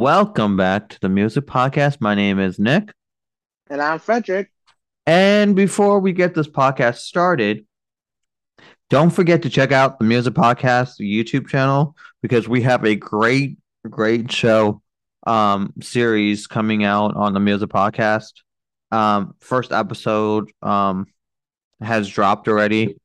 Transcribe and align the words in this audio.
Welcome 0.00 0.56
back 0.56 0.88
to 0.88 1.00
the 1.02 1.10
Music 1.10 1.44
Podcast. 1.44 2.00
My 2.00 2.14
name 2.14 2.38
is 2.38 2.58
Nick. 2.58 2.94
And 3.68 3.82
I'm 3.82 3.98
Frederick. 3.98 4.50
And 5.04 5.54
before 5.54 6.00
we 6.00 6.14
get 6.14 6.34
this 6.34 6.48
podcast 6.48 7.00
started, 7.00 7.66
don't 8.88 9.10
forget 9.10 9.42
to 9.42 9.50
check 9.50 9.72
out 9.72 9.98
the 9.98 10.06
Music 10.06 10.32
Podcast 10.32 11.00
YouTube 11.00 11.48
channel 11.48 11.96
because 12.22 12.48
we 12.48 12.62
have 12.62 12.82
a 12.86 12.94
great, 12.94 13.58
great 13.90 14.32
show 14.32 14.80
um 15.26 15.74
series 15.82 16.46
coming 16.46 16.82
out 16.82 17.14
on 17.14 17.34
the 17.34 17.40
Music 17.40 17.68
Podcast. 17.68 18.32
Um, 18.90 19.34
first 19.40 19.70
episode 19.70 20.50
um 20.62 21.08
has 21.82 22.08
dropped 22.08 22.48
already 22.48 22.96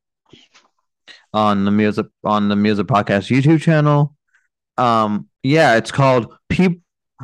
on 1.34 1.66
the 1.66 1.71
music 1.71 2.05
on 2.23 2.48
the 2.48 2.55
Music 2.55 2.88
Podcast 2.88 3.30
YouTube 3.30 3.59
channel. 3.59 4.16
Um, 4.77 5.27
yeah, 5.43 5.75
it's 5.75 5.91
called 5.91 6.34
People 6.48 6.80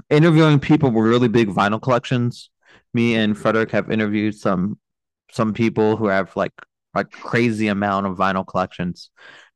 interviewing 0.10 0.60
people 0.60 0.90
with 0.92 1.06
really 1.06 1.28
big 1.28 1.50
vinyl 1.50 1.82
collections. 1.82 2.50
Me 2.94 3.16
and 3.16 3.38
Frederick 3.38 3.72
have 3.72 3.92
interviewed 3.92 4.36
some 4.36 4.78
some 5.32 5.54
people 5.54 5.96
who 5.98 6.08
have 6.08 6.36
like 6.36 6.54
like 6.94 7.12
crazy 7.12 7.68
amount 7.68 8.06
of 8.06 8.18
vinyl 8.18 8.46
collections. 8.46 9.10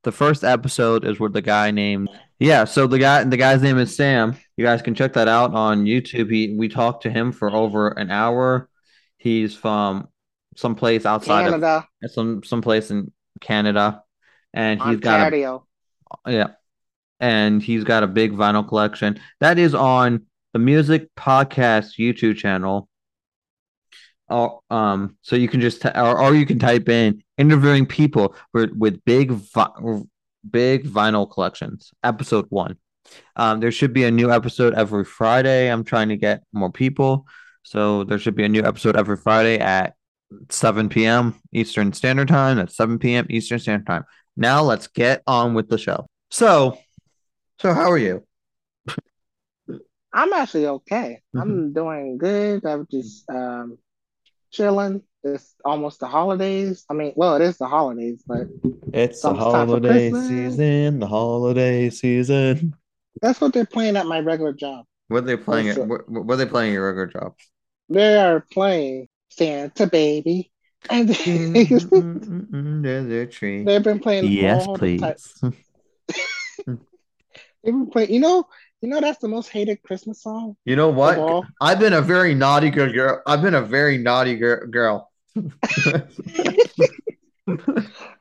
The 0.04 0.12
first 0.12 0.44
episode 0.44 1.06
is 1.06 1.20
with 1.20 1.34
the 1.34 1.42
guy 1.42 1.72
named 1.72 2.10
yeah, 2.40 2.66
so 2.66 2.86
the 2.86 3.00
guy 3.00 3.24
the 3.24 3.38
guy's 3.38 3.62
name 3.62 3.78
is 3.78 3.96
Sam. 3.96 4.36
You 4.58 4.66
guys 4.66 4.82
can 4.82 4.96
check 4.96 5.14
that 5.14 5.28
out 5.28 5.54
on 5.54 5.86
YouTube. 5.86 6.32
He 6.32 6.56
we 6.58 6.68
talked 6.68 7.04
to 7.04 7.10
him 7.10 7.32
for 7.32 7.52
over 7.52 7.90
an 7.90 8.12
hour. 8.12 8.70
He's 9.18 9.56
from 9.56 10.10
some 10.56 10.76
place 10.76 11.06
outside 11.06 11.46
Canada. 11.46 11.88
of 12.04 12.12
some 12.12 12.44
some 12.44 12.62
place 12.62 12.92
in 12.92 13.12
Canada, 13.40 14.04
and 14.54 14.82
he's 14.82 15.00
got 15.00 15.34
a, 15.34 15.64
yeah, 16.28 16.48
and 17.20 17.64
he's 17.64 17.84
got 17.84 18.04
a 18.04 18.08
big 18.08 18.34
vinyl 18.34 18.68
collection 18.68 19.20
that 19.40 19.58
is 19.58 19.74
on 19.74 20.26
the 20.56 20.60
Music 20.60 21.14
Podcast 21.18 22.00
YouTube 22.00 22.38
channel. 22.38 22.88
Or, 24.30 24.62
um, 24.70 25.18
so 25.22 25.36
you 25.36 25.50
can 25.50 25.60
just 25.60 25.82
t- 25.82 25.90
or, 25.94 26.18
or 26.18 26.34
you 26.34 26.46
can 26.46 26.60
type 26.60 26.88
in 26.88 27.22
interviewing 27.38 27.86
people 27.86 28.38
with 28.54 28.72
with 28.72 29.04
big 29.04 29.32
vi- 29.32 30.04
big 30.50 30.88
vinyl 30.88 31.30
collections. 31.30 31.92
Episode 32.06 32.46
one. 32.48 32.78
Um, 33.36 33.60
there 33.60 33.70
should 33.70 33.92
be 33.92 34.06
a 34.06 34.12
new 34.12 34.32
episode 34.32 34.74
every 34.76 35.04
Friday. 35.04 35.70
I'm 35.70 35.84
trying 35.84 36.08
to 36.08 36.16
get 36.16 36.44
more 36.54 36.72
people, 36.72 37.28
so 37.64 38.06
there 38.06 38.18
should 38.18 38.36
be 38.36 38.46
a 38.46 38.50
new 38.50 38.64
episode 38.64 38.96
every 38.96 39.18
Friday 39.18 39.60
at 39.60 39.96
7 40.50 40.88
p.m. 40.88 41.36
Eastern 41.52 41.92
Standard 41.92 42.30
Time. 42.30 42.56
That's 42.56 42.78
7 42.78 42.98
p.m. 42.98 43.28
Eastern 43.30 43.60
Standard 43.60 43.88
Time. 43.88 44.06
Now 44.38 44.64
let's 44.64 44.88
get 44.88 45.22
on 45.28 45.54
with 45.54 45.68
the 45.68 45.78
show. 45.78 46.08
So, 46.32 46.80
so 47.60 47.74
how 47.74 47.92
are 47.92 47.98
you? 47.98 48.26
I'm 50.16 50.32
actually 50.32 50.68
okay. 50.68 51.20
Mm-hmm. 51.36 51.42
I'm 51.42 51.74
doing 51.74 52.18
good. 52.18 52.66
I'm 52.66 52.88
just 52.90 53.30
um 53.30 53.78
chilling. 54.50 55.02
It's 55.24 55.56
almost 55.66 56.00
the 56.00 56.08
holidays. 56.08 56.86
I 56.90 56.94
mean, 56.94 57.14
well, 57.16 57.36
it 57.36 57.42
is 57.42 57.58
the 57.58 57.68
holidays, 57.68 58.24
but 58.26 58.48
It's 58.94 59.22
the 59.22 59.34
holiday 59.34 60.12
season. 60.12 61.00
The 61.00 61.08
holiday 61.08 61.90
season. 61.90 62.76
that's 63.22 63.42
what 63.42 63.52
they're 63.52 63.66
playing 63.66 63.98
at 63.98 64.06
my 64.06 64.22
regular 64.22 64.54
job. 64.54 64.86
What 65.10 65.24
are 65.24 65.28
they 65.28 65.38
playing? 65.38 65.70
At, 65.70 65.86
what, 65.86 66.08
what 66.08 66.36
are 66.36 66.38
they 66.38 66.46
playing 66.46 66.72
at 66.72 66.76
your 66.76 66.88
regular 66.88 67.08
job? 67.08 67.34
They 67.90 68.18
are 68.18 68.46
playing 68.52 69.10
Santa 69.30 69.88
Baby, 69.88 70.52
and. 70.90 71.10
There's 71.10 71.86
a 73.12 73.26
tree. 73.26 73.64
they've 73.64 73.84
been 73.84 74.00
playing 74.00 74.32
Yes, 74.32 74.66
all 74.66 74.76
the 74.76 74.80
please. 74.80 75.02
time. 75.42 75.54
They've 77.64 77.74
been 77.74 77.90
playing. 77.90 78.14
You 78.14 78.20
know, 78.20 78.48
you 78.86 78.92
know 78.92 79.02
that's 79.02 79.18
the 79.18 79.28
most 79.28 79.50
hated 79.50 79.82
Christmas 79.82 80.22
song 80.22 80.56
You 80.64 80.76
know 80.76 80.90
what? 80.90 81.44
I've 81.60 81.80
been 81.80 81.94
a 81.94 82.02
very 82.02 82.36
naughty 82.36 82.70
good 82.70 82.94
girl. 82.94 83.20
I've 83.26 83.42
been 83.42 83.56
a 83.56 83.62
very 83.62 83.98
naughty 83.98 84.36
gir- 84.36 84.68
girl. 84.68 85.12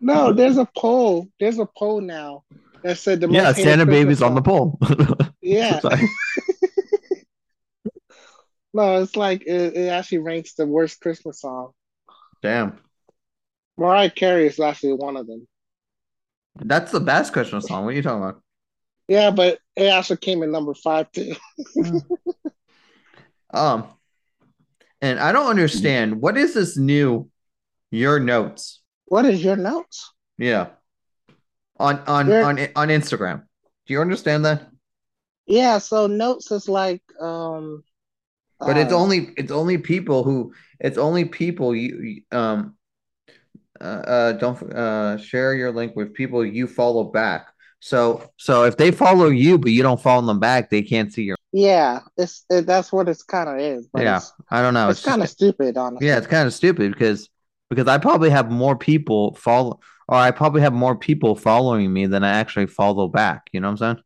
No, 0.01 0.35
there's 0.35 0.59
a 0.59 0.69
poll. 0.77 1.29
There's 1.41 1.59
a 1.59 1.65
poll 1.65 2.03
now 2.03 2.45
that 2.83 2.99
said 2.99 3.23
the 3.23 3.29
most 3.29 3.37
yeah, 3.37 3.53
Santa 3.53 3.87
Christmas 3.87 4.05
Baby's 4.05 4.23
on 4.23 4.35
the 4.35 4.43
poll. 4.43 4.79
Yeah. 5.41 5.81
No, 8.77 9.01
it's 9.03 9.15
like 9.15 9.43
it, 9.47 9.77
it 9.77 9.89
actually 9.89 10.19
ranks 10.19 10.55
the 10.55 10.67
worst 10.67 11.01
Christmas 11.01 11.41
song. 11.41 11.71
Damn. 12.43 12.81
Mariah 13.79 14.11
Carey 14.11 14.49
is 14.49 14.59
actually 14.59 14.95
one 14.95 15.17
of 15.17 15.29
them. 15.29 15.47
That's 16.57 16.91
the 16.91 16.99
best 16.99 17.33
Christmas 17.33 17.67
song. 17.67 17.85
What 17.85 17.95
are 17.95 17.97
you 17.97 18.03
talking 18.03 18.25
about? 18.25 18.43
Yeah, 19.09 19.31
but 19.31 19.59
it 19.77 19.93
also 19.93 20.17
came 20.17 20.43
in 20.43 20.51
number 20.51 20.75
five 20.75 21.11
too. 21.13 21.35
Um, 23.53 23.87
and 25.01 25.21
I 25.21 25.31
don't 25.31 25.47
understand 25.49 26.21
what 26.21 26.37
is 26.37 26.55
this 26.55 26.77
new 26.77 27.31
your 27.93 28.19
notes? 28.19 28.83
What 29.05 29.25
is 29.27 29.45
your 29.45 29.55
notes? 29.55 30.11
Yeah. 30.39 30.71
On 31.79 32.01
on 32.01 32.27
Your- 32.27 32.43
on 32.45 32.59
on 32.75 32.89
Instagram. 32.89 33.45
Do 33.87 33.93
you 33.95 34.01
understand 34.01 34.45
that? 34.45 34.69
Yeah, 35.47 35.79
so 35.79 36.09
notes 36.09 36.51
is 36.51 36.69
like 36.69 37.03
um 37.21 37.85
But 38.59 38.77
it's 38.77 38.93
uh, 38.93 38.99
only 38.99 39.31
it's 39.37 39.53
only 39.53 39.79
people 39.79 40.25
who 40.25 40.53
it's 40.81 40.99
only 40.99 41.25
people 41.25 41.77
you 41.77 42.03
you- 42.03 42.37
um 42.37 42.77
uh, 43.81 43.85
uh 43.85 44.33
don't 44.33 44.61
uh 44.73 45.19
share 45.19 45.55
your 45.55 45.71
link 45.71 45.95
with 45.95 46.13
people 46.15 46.45
you 46.45 46.67
follow 46.67 47.05
back. 47.05 47.54
So 47.85 48.31
so 48.39 48.65
if 48.65 48.79
they 48.79 48.91
follow 48.91 49.27
you 49.29 49.59
but 49.59 49.71
you 49.71 49.83
don't 49.83 50.01
follow 50.01 50.25
them 50.27 50.41
back, 50.41 50.71
they 50.71 50.81
can't 50.83 51.13
see 51.13 51.25
your 51.25 51.37
yeah, 51.53 52.01
it's 52.17 52.45
it, 52.51 52.67
that's 52.67 52.91
what 52.93 53.09
it's 53.09 53.23
kind 53.23 53.49
of 53.49 53.59
is. 53.59 53.87
But 53.93 54.03
yeah. 54.03 54.21
I 54.51 54.63
don't 54.63 54.73
know. 54.75 54.89
it's 54.89 55.01
It's 55.01 55.07
kind 55.07 55.23
of 55.23 55.29
stupid, 55.29 55.77
honestly. 55.77 56.07
yeah, 56.07 56.17
it's 56.19 56.27
kind 56.27 56.47
of 56.47 56.55
stupid 56.55 56.93
because 56.93 57.29
because 57.69 57.87
I 57.87 57.99
probably 57.99 58.31
have 58.31 58.51
more 58.51 58.77
people 58.77 59.35
follow 59.35 59.81
or 60.09 60.17
I 60.17 60.31
probably 60.31 60.63
have 60.63 60.73
more 60.73 60.97
people 60.97 61.37
following 61.37 61.93
me 61.93 62.07
than 62.07 62.25
I 62.25 62.31
actually 62.31 62.67
follow 62.67 63.07
back. 63.07 63.49
You 63.53 63.61
know 63.61 63.69
what 63.69 63.83
I'm 63.83 63.97
saying? 63.97 64.05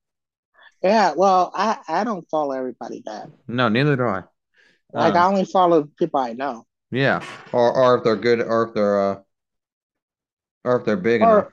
Yeah, 0.83 1.13
well, 1.17 1.51
I 1.55 1.79
I 1.89 2.05
don't 2.05 2.29
follow 2.31 2.53
everybody 2.53 3.01
back. 3.03 3.29
No, 3.47 3.69
neither 3.69 3.97
do 3.97 4.05
I. 4.05 4.23
Like 4.93 5.15
Um, 5.15 5.17
I 5.17 5.27
only 5.27 5.45
follow 5.45 5.85
people 5.99 6.21
I 6.21 6.33
know. 6.35 6.67
yeah, 6.91 7.23
or 7.53 7.73
or 7.73 7.99
if 7.99 8.05
they're 8.05 8.17
good, 8.17 8.41
or 8.41 8.69
if 8.69 8.75
they're 8.75 9.01
uh, 9.13 9.21
or 10.65 10.79
if 10.81 10.85
they're 10.85 10.97
big 10.97 11.23
enough. 11.23 11.47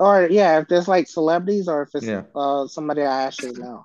Or 0.00 0.26
yeah, 0.30 0.60
if 0.60 0.68
there's 0.68 0.88
like 0.88 1.06
celebrities 1.06 1.68
or 1.68 1.82
if 1.82 1.90
it's 1.94 2.06
Yeah. 2.06 2.22
uh 2.34 2.66
somebody 2.66 3.02
I 3.02 3.22
actually 3.24 3.52
know. 3.60 3.84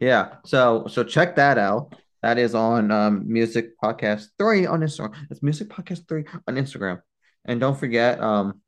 Yeah. 0.00 0.36
So 0.46 0.86
so 0.88 1.02
check 1.04 1.36
that 1.36 1.58
out. 1.58 1.94
That 2.22 2.38
is 2.38 2.54
on 2.54 2.90
um 2.92 3.24
Music 3.26 3.72
Podcast 3.82 4.26
3 4.38 4.66
on 4.66 4.80
Instagram. 4.80 5.12
It's 5.30 5.42
Music 5.42 5.68
Podcast 5.68 6.06
3 6.08 6.24
on 6.46 6.54
Instagram. 6.54 7.00
And 7.44 7.58
don't 7.60 7.76
forget 7.78 8.20
um 8.22 8.60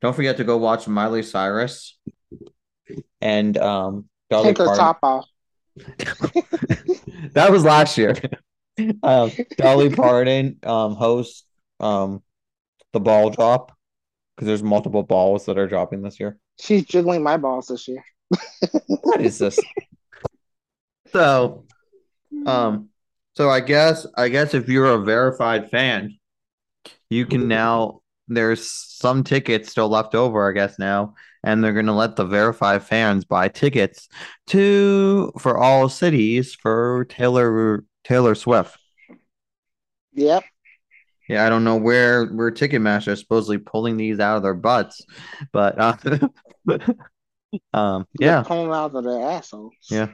don't 0.00 0.14
forget 0.14 0.36
to 0.38 0.44
go 0.44 0.56
watch 0.56 0.86
Miley 0.86 1.22
Cyrus 1.24 1.98
and 3.20 3.58
um 3.58 4.08
Dolly 4.30 4.50
Take 4.54 4.58
Parton. 4.58 4.76
top 4.78 4.98
off. 5.02 5.26
that 7.34 7.48
was 7.50 7.64
last 7.64 7.98
year. 7.98 8.14
um 9.02 9.32
Dolly 9.56 9.90
Parton 9.90 10.58
um 10.62 10.94
hosts 10.94 11.44
um 11.80 12.22
the 12.92 13.00
ball 13.00 13.30
drop 13.30 13.72
because 14.40 14.46
there's 14.46 14.62
multiple 14.62 15.02
balls 15.02 15.44
that 15.44 15.58
are 15.58 15.66
dropping 15.66 16.00
this 16.00 16.18
year. 16.18 16.38
She's 16.58 16.86
jiggling 16.86 17.22
my 17.22 17.36
balls 17.36 17.66
this 17.66 17.86
year. 17.86 18.02
What 19.02 19.20
is 19.20 19.38
this? 19.38 19.58
So, 21.12 21.64
um, 22.46 22.88
so 23.36 23.50
I 23.50 23.60
guess 23.60 24.06
I 24.16 24.28
guess 24.28 24.54
if 24.54 24.68
you're 24.68 24.94
a 24.94 25.04
verified 25.04 25.70
fan, 25.70 26.16
you 27.10 27.26
can 27.26 27.48
now. 27.48 28.00
There's 28.28 28.70
some 28.70 29.24
tickets 29.24 29.70
still 29.70 29.88
left 29.88 30.14
over, 30.14 30.48
I 30.48 30.52
guess 30.52 30.78
now, 30.78 31.14
and 31.42 31.62
they're 31.62 31.72
gonna 31.72 31.96
let 31.96 32.16
the 32.16 32.24
verified 32.24 32.84
fans 32.84 33.24
buy 33.24 33.48
tickets 33.48 34.08
to 34.48 35.32
for 35.38 35.58
all 35.58 35.88
cities 35.88 36.54
for 36.54 37.06
Taylor 37.08 37.84
Taylor 38.04 38.34
Swift. 38.34 38.78
Yep. 40.12 40.44
Yeah, 41.30 41.46
I 41.46 41.48
don't 41.48 41.62
know 41.62 41.76
where 41.76 42.26
where 42.26 42.50
Ticketmaster 42.50 43.12
is 43.12 43.20
supposedly 43.20 43.58
pulling 43.58 43.96
these 43.96 44.18
out 44.18 44.36
of 44.36 44.42
their 44.42 44.54
butts, 44.54 45.00
but 45.52 45.78
uh, 45.78 45.96
um, 47.72 48.04
They're 48.18 48.28
yeah. 48.28 48.42
pulling 48.42 48.72
out 48.72 48.96
of 48.96 49.04
their 49.04 49.22
assholes. 49.30 49.72
Yeah. 49.88 50.08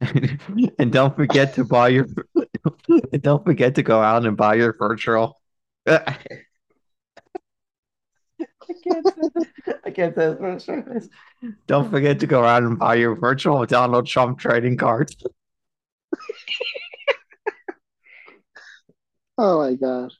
and 0.78 0.92
don't 0.92 1.16
forget 1.16 1.54
to 1.54 1.64
buy 1.64 1.88
your 1.88 2.08
and 3.12 3.22
don't 3.22 3.42
forget 3.42 3.76
to 3.76 3.82
go 3.82 4.02
out 4.02 4.26
and 4.26 4.36
buy 4.36 4.54
your 4.56 4.76
virtual 4.76 5.40
I 5.86 6.14
can't 8.82 9.06
say- 9.06 9.72
I 9.86 9.90
can't 9.90 10.14
say 10.14 10.82
this. 10.82 11.08
Don't 11.66 11.90
forget 11.90 12.20
to 12.20 12.26
go 12.26 12.44
out 12.44 12.64
and 12.64 12.78
buy 12.78 12.96
your 12.96 13.14
virtual 13.14 13.64
Donald 13.64 14.06
Trump 14.06 14.38
trading 14.38 14.76
cards. 14.76 15.16
Oh 19.38 19.58
my 19.60 19.74
god. 19.74 20.12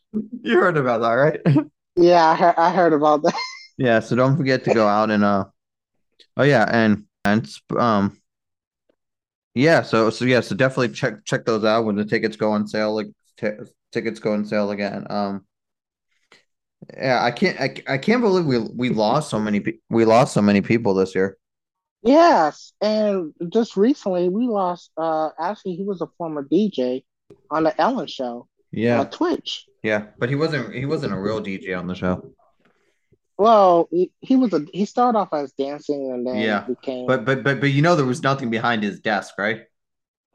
You 0.43 0.61
heard 0.61 0.76
about 0.76 1.00
that, 1.00 1.12
right? 1.12 1.40
Yeah, 1.96 2.25
I 2.31 2.34
heard, 2.34 2.55
I 2.56 2.72
heard 2.72 2.93
about 2.93 3.22
that. 3.22 3.34
Yeah, 3.76 4.00
so 4.00 4.14
don't 4.16 4.37
forget 4.37 4.64
to 4.64 4.70
go 4.70 4.87
out 4.87 5.11
and 5.11 5.25
uh 5.25 5.46
oh 6.37 6.44
yeah, 6.44 6.66
and 6.70 7.06
and 7.25 7.49
um 7.78 8.19
Yeah, 9.55 9.82
so 9.82 10.11
so 10.11 10.25
yeah, 10.25 10.40
so 10.40 10.55
definitely 10.56 10.88
check 10.94 11.25
check 11.25 11.44
those 11.44 11.64
out 11.64 11.84
when 11.84 11.96
the 11.96 12.05
tickets 12.05 12.37
go 12.37 12.52
on 12.52 12.66
sale. 12.66 12.94
Like 12.94 13.06
t 13.37 13.49
tickets 13.93 14.19
go 14.20 14.32
on 14.32 14.44
sale 14.44 14.70
again. 14.70 15.06
Um, 15.11 15.46
yeah, 16.96 17.22
I 17.22 17.31
can't 17.31 17.61
I, 17.61 17.94
I 17.94 17.99
can't 17.99 18.20
believe 18.20 18.44
we 18.44 18.58
we 18.58 18.88
lost 18.90 19.31
so 19.31 19.38
many 19.38 19.61
pe- 19.61 19.78
we 19.90 20.05
lost 20.05 20.34
so 20.34 20.43
many 20.43 20.61
people 20.61 20.94
this 20.94 21.14
year. 21.14 21.38
Yes, 22.02 22.72
and 22.82 23.32
just 23.50 23.76
recently 23.76 24.28
we 24.28 24.46
lost. 24.46 24.90
Uh, 24.96 25.31
actually, 25.38 25.76
he 25.76 25.84
was 25.84 26.00
a 26.02 26.06
former 26.19 26.43
DJ 26.43 27.05
on 27.50 27.64
the 27.64 27.81
Ellen 27.81 28.06
Show 28.06 28.49
on 28.91 29.09
Yeah, 29.09 29.11
Twitch. 29.11 29.67
yeah, 29.82 30.06
but 30.19 30.29
he 30.29 30.35
wasn't 30.35 30.75
he 30.75 30.87
wasn't 30.87 31.12
a 31.15 31.19
real 31.19 31.41
DJ 31.41 31.75
on 31.75 31.87
the 31.87 31.94
show. 31.94 32.32
Well, 33.37 33.88
he, 33.91 34.12
he 34.21 34.37
was 34.37 34.53
a 34.53 34.65
he 34.73 34.85
started 34.85 35.19
off 35.19 35.32
as 35.32 35.53
dancing 35.53 36.12
and 36.12 36.26
then 36.26 36.41
Yeah, 36.41 36.65
became 36.67 37.06
but 37.06 37.25
but 37.25 37.43
but 37.43 37.61
but 37.61 37.67
you 37.73 37.82
know 37.82 37.97
there 37.97 38.06
was 38.06 38.23
nothing 38.23 38.50
behind 38.50 38.82
his 38.82 39.00
desk, 39.00 39.35
right? 39.38 39.62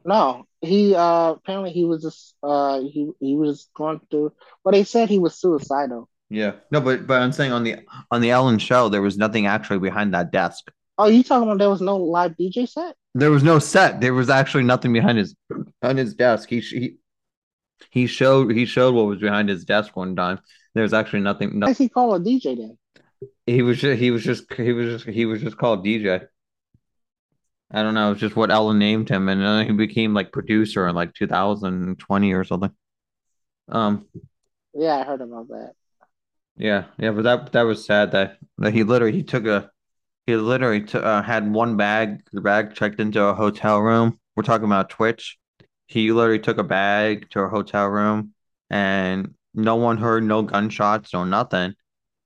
no. 0.04 0.44
He 0.60 0.94
uh 0.94 1.32
apparently 1.36 1.72
he 1.72 1.84
was 1.84 2.02
just 2.02 2.34
uh 2.42 2.80
he 2.80 3.10
he 3.20 3.36
was 3.36 3.68
going 3.74 4.00
through. 4.10 4.32
Well, 4.64 4.72
they 4.72 4.84
said 4.84 5.08
he 5.08 5.18
was 5.18 5.38
suicidal. 5.40 6.08
Yeah, 6.28 6.52
no, 6.70 6.80
but 6.80 7.06
but 7.06 7.20
I'm 7.22 7.32
saying 7.32 7.52
on 7.52 7.64
the 7.64 7.76
on 8.10 8.20
the 8.20 8.30
Ellen 8.30 8.58
show 8.58 8.88
there 8.88 9.02
was 9.02 9.16
nothing 9.16 9.46
actually 9.46 9.78
behind 9.80 10.14
that 10.14 10.30
desk. 10.30 10.70
Oh, 10.98 11.06
you 11.08 11.22
talking 11.24 11.48
about 11.48 11.58
there 11.58 11.70
was 11.70 11.80
no 11.80 11.96
live 11.96 12.36
DJ 12.36 12.66
set? 12.66 12.94
There 13.14 13.30
was 13.30 13.42
no 13.42 13.58
set. 13.58 14.00
There 14.00 14.14
was 14.14 14.30
actually 14.30 14.64
nothing 14.64 14.92
behind 14.92 15.18
his 15.18 15.34
on 15.82 15.96
his 15.96 16.14
desk. 16.14 16.48
He 16.48 16.60
he 16.60 16.96
he 17.90 18.06
showed 18.06 18.52
he 18.52 18.66
showed 18.66 18.94
what 18.94 19.06
was 19.06 19.20
behind 19.20 19.48
his 19.48 19.64
desk 19.64 19.96
one 19.96 20.16
time. 20.16 20.40
There 20.74 20.82
was 20.82 20.92
actually 20.92 21.20
nothing. 21.20 21.60
Why 21.60 21.70
is 21.70 21.78
he 21.78 21.88
called 21.88 22.20
a 22.20 22.24
DJ 22.24 22.54
then? 22.56 22.78
he 23.46 23.62
was 23.62 23.80
just, 23.80 24.00
he 24.00 24.10
was 24.10 24.22
just 24.24 24.52
he 24.54 24.72
was 24.72 25.02
just 25.02 25.06
he 25.08 25.26
was 25.26 25.40
just 25.42 25.56
called 25.56 25.84
DJ. 25.84 26.26
I 27.72 27.82
don't 27.82 27.94
know. 27.94 28.12
It's 28.12 28.20
just 28.20 28.36
what 28.36 28.50
Ellen 28.50 28.78
named 28.78 29.08
him, 29.08 29.28
and 29.28 29.40
then 29.40 29.66
he 29.66 29.72
became 29.72 30.12
like 30.14 30.32
producer 30.32 30.88
in 30.88 30.94
like 30.94 31.14
2020 31.14 32.32
or 32.32 32.44
something. 32.44 32.72
Um, 33.68 34.06
Yeah, 34.74 34.96
I 34.98 35.04
heard 35.04 35.20
about 35.20 35.48
that. 35.48 35.74
yeah, 36.56 36.86
yeah, 36.98 37.12
but 37.12 37.22
that 37.22 37.52
that 37.52 37.62
was 37.62 37.84
sad 37.84 38.12
that 38.12 38.38
that 38.58 38.72
he 38.74 38.82
literally 38.84 39.12
he 39.16 39.22
took 39.22 39.46
a 39.46 39.70
he 40.26 40.36
literally 40.36 40.82
t 40.82 40.98
uh, 40.98 41.22
had 41.22 41.52
one 41.52 41.76
bag 41.76 42.22
the 42.32 42.40
bag 42.40 42.74
checked 42.74 43.00
into 43.00 43.22
a 43.22 43.34
hotel 43.34 43.80
room. 43.80 44.20
We're 44.36 44.44
talking 44.44 44.66
about 44.66 44.90
Twitch. 44.90 45.39
He 45.90 46.12
literally 46.12 46.38
took 46.38 46.58
a 46.58 46.62
bag 46.64 47.28
to 47.30 47.40
a 47.40 47.48
hotel 47.48 47.88
room, 47.88 48.32
and 48.70 49.34
no 49.54 49.74
one 49.74 49.98
heard 49.98 50.22
no 50.22 50.42
gunshots, 50.42 51.12
no 51.12 51.24
nothing. 51.24 51.74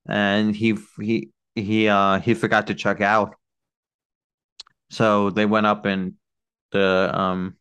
And 0.06 0.54
he 0.54 0.76
he 1.00 1.30
he 1.54 1.88
uh 1.88 2.20
he 2.20 2.34
forgot 2.34 2.66
to 2.68 2.74
check 2.74 3.00
out, 3.00 3.36
so 4.90 5.30
they 5.30 5.46
went 5.46 5.66
up 5.66 5.86
and 5.86 6.14
the 6.72 7.10
um 7.14 7.56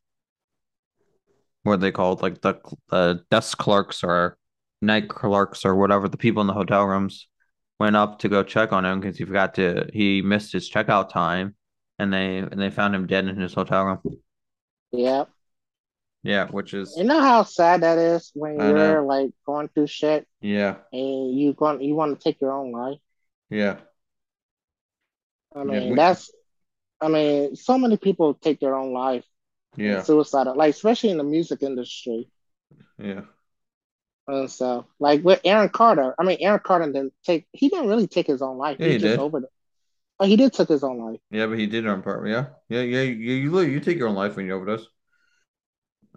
what 1.64 1.74
are 1.74 1.78
they 1.78 1.92
called 1.92 2.22
like 2.22 2.42
the 2.42 2.60
the 2.90 3.24
desk 3.32 3.58
clerks 3.58 4.04
or 4.04 4.38
night 4.82 5.08
clerks 5.08 5.64
or 5.64 5.76
whatever 5.76 6.10
the 6.10 6.18
people 6.18 6.42
in 6.42 6.48
the 6.48 6.54
hotel 6.54 6.86
rooms 6.86 7.28
went 7.80 7.96
up 7.96 8.20
to 8.20 8.30
go 8.30 8.44
check 8.44 8.74
on 8.74 8.86
him 8.86 9.00
because 9.00 9.18
he 9.18 9.24
forgot 9.24 9.54
to 9.56 9.90
he 9.94 10.22
missed 10.22 10.52
his 10.52 10.70
checkout 10.70 11.10
time 11.10 11.56
and 11.98 12.14
they 12.14 12.40
and 12.40 12.60
they 12.60 12.70
found 12.70 12.94
him 12.94 13.08
dead 13.08 13.26
in 13.26 13.38
his 13.40 13.54
hotel 13.54 13.86
room 13.86 14.00
Yeah. 14.92 15.26
Yeah 16.24 16.48
which 16.52 16.74
is 16.74 16.96
You 16.98 17.04
know 17.04 17.22
how 17.22 17.44
sad 17.44 17.82
that 17.82 17.98
is 17.98 18.32
when 18.34 18.54
I 18.58 18.66
you're 18.66 18.76
know 18.76 19.06
like 19.06 19.32
going 19.46 19.68
through 19.70 19.88
shit 19.88 20.28
yeah 20.42 20.78
and 20.94 21.38
you 21.38 21.54
going 21.54 21.82
you 21.82 21.96
want 21.96 22.20
to 22.20 22.24
take 22.24 22.42
your 22.42 22.54
own 22.54 22.72
life. 22.72 23.00
yeah 23.50 23.80
I 25.56 25.64
yeah 25.66 25.80
mean, 25.80 25.90
we, 25.90 25.96
that's 25.96 26.32
I 27.02 27.10
mean, 27.10 27.56
so 27.56 27.78
many 27.78 27.98
people 27.98 28.34
take 28.36 28.60
their 28.60 28.76
own 28.76 28.94
life 28.94 29.26
yeah 29.76 30.06
suicidal, 30.06 30.56
like 30.58 30.74
especially 30.76 31.12
in 31.12 31.18
the 31.18 31.24
music 31.26 31.64
industry 31.64 32.30
yeah 32.98 33.24
and 34.28 34.50
so, 34.50 34.86
Like 35.00 35.24
with 35.24 35.42
Aaron 35.44 35.70
Carter. 35.70 36.16
I 36.18 36.24
mean, 36.24 36.38
Aaron 36.40 36.62
Carter 36.64 36.86
didn't 36.92 37.14
take 37.26 37.46
he 37.52 37.70
didn't 37.70 37.90
really 37.90 38.08
take 38.08 38.28
his 38.28 38.42
own 38.42 38.58
life. 38.58 38.78
yeah 38.78 38.88
He 38.88 38.94
he 38.94 38.98
just 38.98 39.18
did 39.18 39.20
over 39.20 39.44
Oh, 40.20 40.26
he 40.26 40.38
did 40.38 40.54
took 40.54 40.70
his 40.70 40.84
own 40.84 41.00
life. 41.00 41.20
yeah 41.32 41.46
but 41.48 41.58
he 41.58 41.68
did 41.68 41.88
on 41.88 42.02
purpose 42.02 42.30
yeah 42.30 42.46
yeah 42.70 42.82
yeah 42.82 43.02
you 43.02 43.34
you, 43.36 43.62
you 43.62 43.80
take 43.80 43.98
your 43.98 44.08
own 44.08 44.16
life 44.16 44.36
when 44.36 44.46
you 44.46 44.54
overdose 44.54 44.88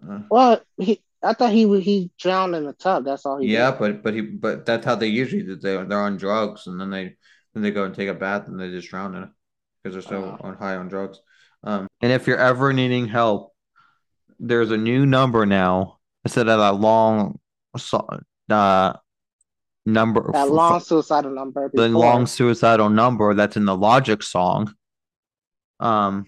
uh, 0.09 0.21
Well, 0.31 0.61
he 0.79 1.03
I 1.23 1.33
thought 1.33 1.53
he 1.53 1.67
would 1.67 1.83
he 1.83 2.11
drowned 2.19 2.55
in 2.55 2.65
the 2.65 2.73
tub. 2.73 3.05
That's 3.05 3.27
all 3.27 3.39
he 3.39 3.53
Yeah, 3.53 3.71
did. 3.71 3.79
but 3.81 4.03
but 4.03 4.15
he 4.15 4.21
but 4.21 4.67
that's 4.67 4.85
how 4.85 4.95
they 4.95 5.09
usually 5.09 5.43
do. 5.43 5.57
They 5.57 5.77
they're 5.85 6.01
on 6.01 6.17
drugs 6.17 6.67
and 6.67 6.81
then 6.81 6.91
they 6.91 7.17
then 7.55 7.63
they 7.63 7.71
go 7.71 7.85
and 7.85 7.95
take 7.95 8.09
a 8.09 8.15
bath 8.15 8.49
and 8.49 8.59
they 8.61 8.71
just 8.71 8.89
drown 8.89 9.15
in 9.15 9.23
it 9.25 9.29
because 9.83 9.95
they're 9.95 10.03
so 10.03 10.25
Uh, 10.25 10.47
on 10.47 10.57
high 10.57 10.77
on 10.77 10.89
drugs. 10.89 11.21
Um, 11.65 11.89
and 12.01 12.13
if 12.13 12.27
you're 12.27 12.39
ever 12.39 12.73
needing 12.73 13.09
help, 13.09 13.53
there's 14.39 14.71
a 14.71 14.77
new 14.77 15.07
number 15.07 15.47
now 15.47 15.99
instead 16.25 16.49
of 16.49 16.59
that 16.59 16.81
long 16.81 17.39
uh 18.51 18.93
number 19.87 20.33
that 20.33 20.47
f 20.47 20.49
f 20.49 20.51
long 20.51 20.81
suicidal 20.81 21.31
number 21.33 21.71
the 21.75 21.89
long 21.89 22.27
suicidal 22.27 22.91
number 22.91 23.35
that's 23.35 23.57
in 23.57 23.65
the 23.65 23.77
Logic 23.77 24.23
song. 24.23 24.75
Um, 25.81 26.27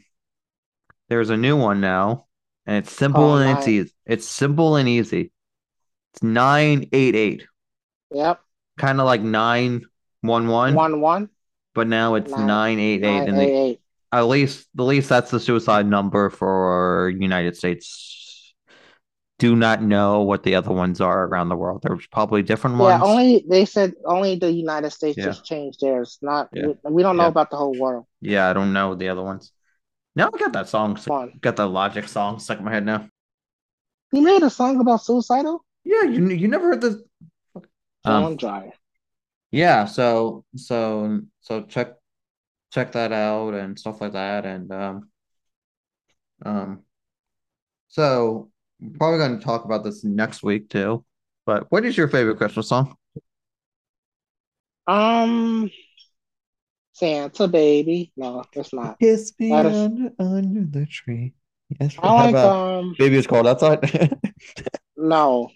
there's 1.08 1.30
a 1.30 1.36
new 1.36 1.56
one 1.56 1.80
now, 1.80 2.26
and 2.68 2.76
it's 2.78 2.92
simple 2.92 3.22
Call 3.22 3.38
and 3.38 3.58
it's 3.58 3.68
easy. 3.68 3.92
It's 4.06 4.28
simple 4.28 4.76
and 4.76 4.88
easy. 4.88 5.32
It's 6.14 6.22
988. 6.22 7.46
Yep. 8.12 8.40
kind 8.78 9.00
of 9.00 9.06
like 9.06 9.22
911, 9.22 10.74
One 10.74 11.00
one 11.00 11.30
but 11.74 11.88
now 11.88 12.14
it's 12.16 12.36
nine 12.36 12.46
988 12.46 13.28
and 13.28 13.38
eight 13.38 13.46
the 13.46 13.58
eight. 13.58 13.80
at 14.12 14.22
least 14.22 14.68
at 14.78 14.82
least 14.84 15.08
that's 15.08 15.30
the 15.30 15.40
suicide 15.40 15.86
number 15.86 16.30
for 16.30 17.12
United 17.18 17.56
States. 17.56 18.54
Do 19.38 19.54
not 19.54 19.82
know 19.82 20.22
what 20.22 20.42
the 20.42 20.56
other 20.56 20.72
ones 20.72 21.00
are 21.00 21.24
around 21.26 21.48
the 21.48 21.56
world. 21.56 21.82
There's 21.82 22.06
probably 22.08 22.42
different 22.42 22.76
Yeah, 22.76 22.82
ones. 22.82 23.02
Yeah, 23.04 23.08
only 23.10 23.44
they 23.48 23.64
said 23.66 23.94
only 24.04 24.36
the 24.36 24.50
United 24.50 24.90
States 24.90 25.16
Yeah, 25.16 25.26
just 25.26 25.44
changed 25.44 25.80
theirs. 25.80 26.18
Not 26.22 26.48
yeah, 26.52 26.66
we, 26.66 26.74
we 26.90 27.02
don't 27.04 27.16
know 27.16 27.28
about 27.28 27.50
the 27.50 27.56
whole 27.56 27.74
world. 27.78 28.06
yeah. 28.20 28.50
I 28.50 28.52
don't 28.52 28.72
know 28.72 28.94
the 28.96 29.08
other 29.10 29.22
ones. 29.22 29.52
Now 30.18 30.30
I 30.34 30.36
got 30.36 30.52
that 30.54 30.68
song, 30.68 30.96
stuck- 30.96 31.40
got 31.40 31.54
the 31.54 31.68
Logic 31.68 32.08
song 32.08 32.40
stuck 32.40 32.58
in 32.58 32.64
my 32.64 32.72
head 32.72 32.84
now. 32.84 33.08
He 34.10 34.20
made 34.20 34.42
a 34.42 34.50
song 34.50 34.80
about 34.80 35.04
suicidal. 35.04 35.64
Yeah, 35.84 36.02
you 36.02 36.28
you 36.28 36.48
never 36.48 36.70
heard 36.70 36.80
this? 36.80 36.96
Um, 38.04 38.36
John 38.36 38.72
yeah. 39.52 39.84
So 39.84 40.44
so 40.56 41.20
so 41.40 41.62
check 41.62 41.94
check 42.72 42.92
that 42.92 43.12
out 43.12 43.54
and 43.54 43.78
stuff 43.78 44.00
like 44.00 44.12
that 44.12 44.44
and 44.44 44.72
um 44.72 45.08
um. 46.44 46.82
So 47.86 48.50
we're 48.80 48.98
probably 48.98 49.18
going 49.18 49.38
to 49.38 49.44
talk 49.44 49.64
about 49.64 49.84
this 49.84 50.02
next 50.02 50.42
week 50.42 50.68
too. 50.68 51.04
But 51.46 51.70
what 51.70 51.84
is 51.84 51.96
your 51.96 52.08
favorite 52.08 52.38
Christmas 52.38 52.68
song? 52.68 52.96
Um, 54.88 55.70
Santa 56.98 57.48
baby. 57.48 58.12
No, 58.16 58.44
it's 58.52 58.72
not. 58.72 58.98
Kiss 59.00 59.32
me 59.38 59.50
That 59.52 59.66
is. 59.66 59.76
under 59.76 60.10
under 60.18 60.64
the 60.64 60.86
tree. 60.86 61.34
Yes. 61.80 61.96
I 61.98 62.12
like 62.12 62.30
about 62.30 62.52
um. 62.80 62.96
Baby 62.98 63.18
It's 63.18 63.26
Cold 63.26 63.46
Outside? 63.46 63.80
No, 64.96 65.50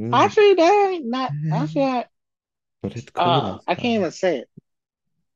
Mm, 0.00 0.12
actually, 0.12 0.54
that 0.54 0.88
ain't 0.92 1.06
not. 1.06 1.32
Actually, 1.50 1.84
I, 1.84 2.04
But 2.82 2.96
it's 2.96 3.10
cold 3.10 3.44
uh, 3.44 3.58
I 3.66 3.74
can't 3.74 4.00
even 4.00 4.10
say 4.12 4.38
it. 4.38 4.48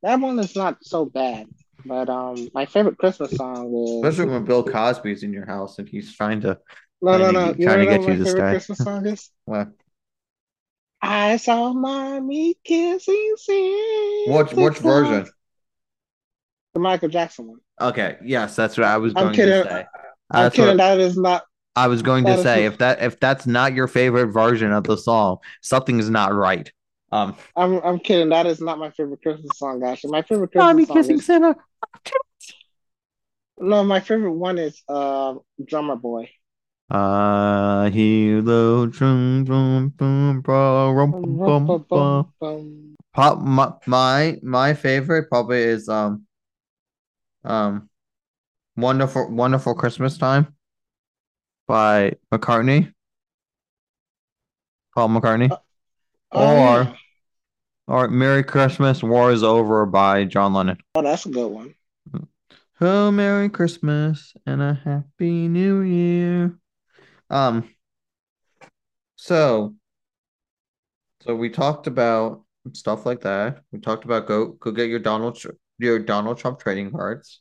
That 0.02 0.20
one 0.20 0.38
is 0.38 0.56
not 0.56 0.78
so 0.84 1.04
bad. 1.06 1.48
But 1.84 2.08
um, 2.10 2.50
my 2.54 2.66
favorite 2.66 2.98
Christmas 2.98 3.36
song 3.36 3.74
is 3.74 4.04
Especially 4.06 4.30
when 4.30 4.44
Bill 4.44 4.62
Cosby's 4.62 5.22
in 5.22 5.32
your 5.32 5.46
house 5.46 5.78
and 5.78 5.88
he's 5.88 6.14
trying 6.14 6.40
to 6.42 6.58
no, 7.02 7.18
no, 7.18 7.30
no. 7.30 7.54
You 7.56 7.66
trying 7.66 7.78
to 7.78 7.84
wanna 7.84 7.86
know 7.86 7.90
get 7.90 8.00
what 8.00 8.06
you 8.06 8.14
my 8.14 8.16
to 8.16 8.24
favorite. 8.24 8.48
Christmas 8.48 8.82
song 8.82 9.06
is? 9.06 9.30
Well, 9.46 9.72
I 11.06 11.37
saw 11.37 11.73
mommy 11.73 12.56
kissing 12.64 13.34
which 14.26 14.50
Santa 14.50 14.54
which 14.54 14.75
Claus. 14.76 14.82
version? 14.82 15.32
The 16.75 16.80
Michael 16.80 17.08
Jackson 17.08 17.49
one. 17.49 17.61
Okay, 17.80 18.16
yes, 18.25 18.56
that's 18.56 18.76
what 18.76 18.87
I 18.87 18.96
was 18.99 19.12
I'm 19.16 19.25
going 19.25 19.34
to 19.42 19.46
kidding. 19.46 19.64
say. 19.64 19.84
I'm 20.30 20.44
That's 20.44 20.56
kidding. 20.56 20.68
what 20.70 20.76
That 20.78 20.99
is 21.00 21.16
not. 21.16 21.44
I 21.76 21.88
was 21.88 22.02
going 22.02 22.25
to 22.26 22.38
say. 22.42 22.64
If 22.66 22.78
that 22.78 23.02
if 23.02 23.20
that's 23.20 23.46
not 23.46 23.75
your 23.75 23.87
favorite 23.88 24.28
version 24.28 24.73
of 24.73 24.84
the 24.84 24.96
song, 24.96 25.38
something's 25.61 26.08
not 26.11 26.32
right. 26.32 26.70
Um, 27.12 27.37
I'm. 27.56 27.80
I'm 27.84 27.99
kidding. 27.99 28.30
That 28.30 28.46
is 28.46 28.61
not 28.61 28.78
my 28.78 28.90
favorite 28.90 29.23
Christmas 29.23 29.58
song. 29.58 29.82
Actually, 29.84 30.12
my 30.12 30.23
favorite 30.23 30.50
mommy 30.54 30.87
Christmas 30.87 30.88
song 30.88 30.96
Mommy 30.96 31.02
kissing 31.02 31.18
is 31.18 31.26
Santa. 31.26 31.56
no. 33.58 33.84
My 33.84 34.00
favorite 34.00 34.32
one 34.32 34.58
is 34.58 34.82
uh, 34.88 35.34
Drummer 35.64 35.96
Boy. 35.96 36.30
Uh, 36.90 37.88
hear 37.90 38.42
the 38.42 38.88
drum, 38.92 39.44
drum, 39.44 39.88
brum, 39.96 40.42
bum, 40.42 41.76
bum, 41.88 42.32
bum. 42.38 42.94
Pop, 43.14 43.40
my, 43.40 43.72
my 43.86 44.38
my 44.42 44.74
favorite 44.74 45.28
probably 45.30 45.62
is 45.62 45.88
um 45.88 46.26
um 47.44 47.88
wonderful 48.76 49.30
wonderful 49.30 49.74
Christmas 49.74 50.18
time 50.18 50.54
by 51.66 52.12
McCartney, 52.32 52.92
Paul 54.94 55.08
McCartney, 55.08 55.50
Uh, 55.50 55.56
or 56.32 56.42
yeah. 56.42 56.96
or 57.86 58.08
Merry 58.08 58.42
Christmas, 58.44 59.02
War 59.02 59.30
is 59.32 59.42
Over 59.42 59.86
by 59.86 60.24
John 60.24 60.52
Lennon. 60.52 60.78
Oh, 60.96 61.02
that's 61.02 61.24
a 61.24 61.30
good 61.30 61.50
one. 61.50 61.74
Oh, 62.80 63.10
Merry 63.10 63.48
Christmas 63.48 64.34
and 64.44 64.60
a 64.60 64.74
Happy 64.74 65.48
New 65.48 65.80
Year. 65.80 66.58
Um, 67.34 67.68
so, 69.16 69.74
so 71.22 71.34
we 71.34 71.50
talked 71.50 71.88
about 71.88 72.44
stuff 72.72 73.04
like 73.04 73.22
that. 73.22 73.62
We 73.72 73.80
talked 73.80 74.04
about 74.04 74.26
go 74.26 74.52
go 74.52 74.70
get 74.70 74.88
your 74.88 75.00
Donald 75.00 75.42
your 75.78 75.98
Donald 75.98 76.38
Trump 76.38 76.60
trading 76.60 76.92
cards. 76.92 77.40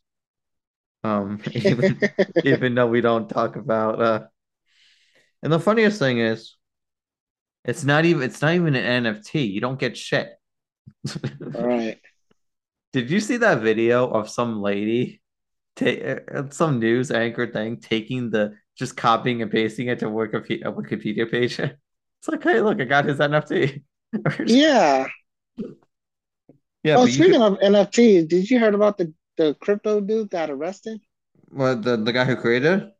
Um, 1.03 1.39
even 1.53 1.99
even 2.43 2.73
though 2.73 2.87
we 2.87 3.01
don't 3.01 3.29
talk 3.29 3.55
about 3.55 4.01
uh, 4.01 4.23
and 5.43 5.53
the 5.53 5.59
funniest 5.59 5.99
thing 5.99 6.17
is, 6.17 6.55
it's 7.63 7.83
not 7.83 8.05
even 8.05 8.23
it's 8.23 8.41
not 8.41 8.55
even 8.55 8.75
an 8.75 9.03
NFT. 9.03 9.51
You 9.51 9.61
don't 9.61 9.79
get 9.79 9.95
shit. 9.95 10.29
All 11.55 11.67
right. 11.67 11.99
Did 12.93 13.11
you 13.11 13.19
see 13.19 13.37
that 13.37 13.61
video 13.61 14.07
of 14.07 14.29
some 14.29 14.59
lady, 14.59 15.21
ta- 15.75 16.19
uh, 16.33 16.49
some 16.49 16.79
news 16.79 17.11
anchor 17.11 17.45
thing, 17.51 17.79
taking 17.79 18.31
the 18.31 18.55
just 18.75 18.97
copying 18.97 19.41
and 19.41 19.51
pasting 19.51 19.87
it 19.87 19.99
to 19.99 20.05
Wikipedia, 20.07 20.65
a 20.65 20.71
Wikipedia 20.73 21.29
page? 21.29 21.59
It's 22.19 22.29
like, 22.29 22.43
hey, 22.43 22.61
look, 22.61 22.79
I 22.79 22.85
got 22.85 23.03
his 23.05 23.19
NFT. 23.19 23.83
Yeah. 24.45 25.07
yeah, 26.83 26.97
Oh, 26.97 27.05
speaking 27.07 27.41
could, 27.41 27.41
of 27.41 27.59
NFTs, 27.59 28.25
did 28.27 28.49
you 28.49 28.59
heard 28.59 28.73
about 28.75 28.97
the 28.97 29.13
the 29.37 29.55
crypto 29.55 29.99
dude 30.01 30.29
got 30.29 30.49
arrested? 30.49 31.01
what 31.49 31.83
the 31.83 31.95
the 31.97 32.11
guy 32.11 32.25
who 32.25 32.35
created? 32.35 32.81
it? 32.83 32.97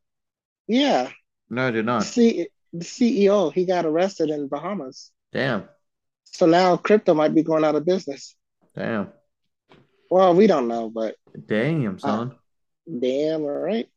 Yeah. 0.68 1.12
No, 1.50 1.68
I 1.68 1.72
did 1.72 1.86
not. 1.86 2.08
See, 2.08 2.48
the 2.74 2.86
CEO, 2.86 3.52
he 3.52 3.66
got 3.66 3.86
arrested 3.86 4.30
in 4.30 4.48
Bahamas. 4.48 5.12
Damn, 5.32 5.68
So 6.26 6.46
now 6.48 6.76
crypto 6.76 7.14
might 7.14 7.34
be 7.34 7.44
going 7.44 7.64
out 7.64 7.76
of 7.76 7.86
business. 7.86 8.36
damn, 8.76 9.14
Well, 10.10 10.36
we 10.36 10.48
don't 10.48 10.68
know, 10.68 10.90
but 10.90 11.16
damn, 11.48 11.98
uh, 12.04 12.22
son. 12.22 12.36
damn, 13.00 13.44
all 13.44 13.50
right. 13.52 13.90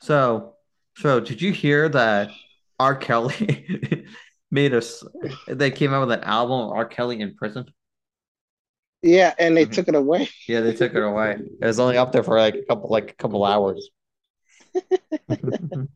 So, 0.00 0.54
so 0.96 1.20
did 1.20 1.40
you 1.40 1.52
hear 1.52 1.88
that 1.90 2.30
R. 2.78 2.96
Kelly 2.96 4.06
made 4.50 4.74
us? 4.74 5.04
They 5.46 5.70
came 5.70 5.92
out 5.92 6.06
with 6.06 6.18
an 6.18 6.24
album 6.24 6.60
of 6.68 6.72
R. 6.72 6.86
Kelly 6.86 7.20
in 7.20 7.34
prison. 7.34 7.66
Yeah, 9.02 9.34
and 9.38 9.56
they 9.56 9.66
Mhm. 9.66 9.72
took 9.72 9.88
it 9.88 9.94
away. 9.94 10.28
Yeah, 10.48 10.60
they 10.60 10.74
took 10.74 10.94
it 10.94 11.02
away. 11.02 11.36
It 11.60 11.66
was 11.66 11.80
only 11.80 11.96
up 11.96 12.12
there 12.12 12.22
for 12.22 12.38
like 12.38 12.54
a 12.54 12.64
couple, 12.64 12.88
like 12.90 13.10
a 13.10 13.14
couple 13.14 13.44
hours. 13.44 13.88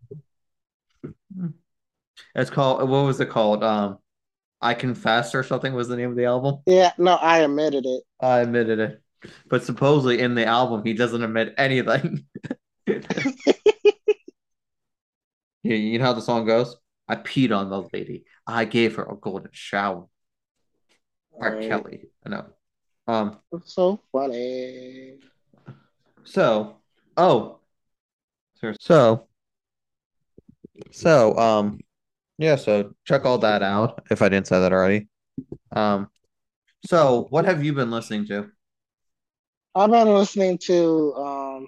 It's 2.35 2.51
called. 2.51 2.89
What 2.89 3.05
was 3.05 3.21
it 3.21 3.29
called? 3.29 3.63
Um, 3.63 3.99
I 4.61 4.75
Confess 4.75 5.35
or 5.35 5.43
something 5.43 5.75
was 5.75 5.89
the 5.89 5.97
name 5.97 6.11
of 6.11 6.17
the 6.17 6.25
album. 6.25 6.57
Yeah, 6.67 6.93
no, 6.99 7.15
I 7.15 7.39
admitted 7.41 7.85
it. 7.87 8.03
I 8.21 8.41
admitted 8.41 8.79
it, 8.79 9.03
but 9.49 9.65
supposedly 9.65 10.21
in 10.21 10.35
the 10.35 10.47
album 10.47 10.83
he 10.85 10.95
doesn't 10.95 11.23
admit 11.23 11.55
anything. 11.59 12.25
You 15.75 15.99
know 15.99 16.05
how 16.05 16.13
the 16.13 16.21
song 16.21 16.47
goes? 16.47 16.77
I 17.09 17.17
peed 17.17 17.57
on 17.57 17.71
the 17.71 17.89
lady. 17.93 18.25
I 18.47 18.65
gave 18.65 18.97
her 18.97 19.05
a 19.05 19.17
golden 19.17 19.51
shower. 19.53 20.07
R. 21.41 21.49
Alright. 21.49 21.69
Kelly. 21.69 22.01
I 22.25 22.29
know. 22.29 22.47
Um. 23.07 23.39
So 23.65 24.01
funny. 24.13 25.19
So. 26.25 26.77
Oh. 27.17 27.61
So. 28.81 29.29
So. 30.91 31.39
Um. 31.39 31.81
Yeah. 32.39 32.57
So 32.57 32.95
check 33.05 33.25
all 33.25 33.39
that 33.39 33.63
out. 33.63 34.03
If 34.11 34.23
I 34.23 34.29
didn't 34.29 34.47
say 34.47 34.61
that 34.61 34.73
already. 34.73 35.09
Um. 35.73 36.09
So 36.87 37.27
what 37.31 37.45
have 37.45 37.65
you 37.65 37.73
been 37.73 37.91
listening 37.91 38.27
to? 38.29 38.51
I've 39.75 39.91
been 39.91 40.09
listening 40.09 40.59
to 40.67 41.15
um 41.15 41.67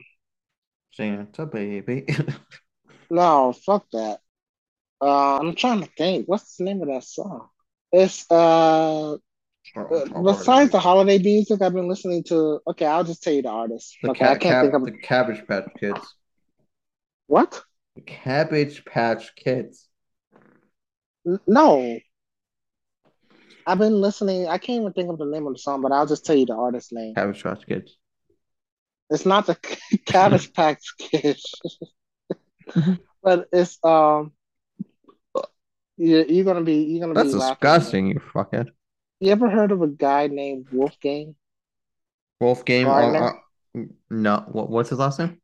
Santa 0.92 1.46
baby. 1.46 2.06
no, 3.10 3.52
fuck 3.52 3.86
that. 3.92 4.20
Uh, 5.00 5.38
I'm 5.38 5.54
trying 5.54 5.82
to 5.82 5.88
think. 5.96 6.26
What's 6.28 6.56
the 6.56 6.64
name 6.64 6.82
of 6.82 6.88
that 6.88 7.04
song? 7.04 7.48
It's 7.92 8.26
uh 8.30 9.14
uh, 9.76 10.22
besides 10.24 10.72
the 10.72 10.80
holiday 10.80 11.18
music, 11.18 11.60
I've 11.62 11.74
been 11.74 11.88
listening 11.88 12.24
to. 12.24 12.60
Okay, 12.66 12.86
I'll 12.86 13.04
just 13.04 13.22
tell 13.22 13.32
you 13.32 13.42
the 13.42 13.50
artist. 13.50 13.96
the 14.02 14.10
Okay, 14.10 14.24
I 14.24 14.28
can't 14.30 14.40
cab- 14.42 14.62
think 14.64 14.74
of 14.74 14.84
the 14.84 14.92
Cabbage 14.98 15.46
Patch 15.46 15.68
Kids. 15.78 16.14
what. 17.26 17.62
The 17.96 18.02
Cabbage 18.02 18.84
Patch 18.84 19.34
Kids. 19.36 19.86
No, 21.46 21.98
I've 23.66 23.78
been 23.78 24.00
listening. 24.00 24.48
I 24.48 24.56
can't 24.58 24.80
even 24.80 24.92
think 24.94 25.10
of 25.10 25.18
the 25.18 25.26
name 25.26 25.46
of 25.46 25.52
the 25.52 25.58
song, 25.58 25.82
but 25.82 25.92
I'll 25.92 26.06
just 26.06 26.24
tell 26.24 26.36
you 26.36 26.46
the 26.46 26.54
artist 26.54 26.92
name. 26.92 27.14
Cabbage 27.14 27.42
Patch 27.42 27.66
Kids. 27.66 27.96
It's 29.10 29.26
not 29.26 29.46
the 29.46 29.56
Cabbage 30.06 30.52
Patch 30.54 30.82
Kids, 30.98 31.54
but 33.22 33.48
it's 33.52 33.78
um. 33.84 34.32
You're, 36.00 36.26
you're 36.26 36.44
gonna 36.44 36.62
be 36.62 36.84
you're 36.84 37.00
gonna 37.00 37.14
That's 37.14 37.34
be 37.34 37.40
disgusting, 37.40 38.06
you 38.06 38.20
fuckhead. 38.20 38.68
You 39.20 39.32
ever 39.32 39.50
heard 39.50 39.72
of 39.72 39.82
a 39.82 39.88
guy 39.88 40.28
named 40.28 40.68
Wolfgang 40.70 41.34
Wolf 42.40 42.64
Game. 42.64 42.86
Gartner? 42.86 43.32
no, 44.10 44.44
what, 44.46 44.70
what's 44.70 44.90
his 44.90 44.98
last 44.98 45.18
name? 45.18 45.40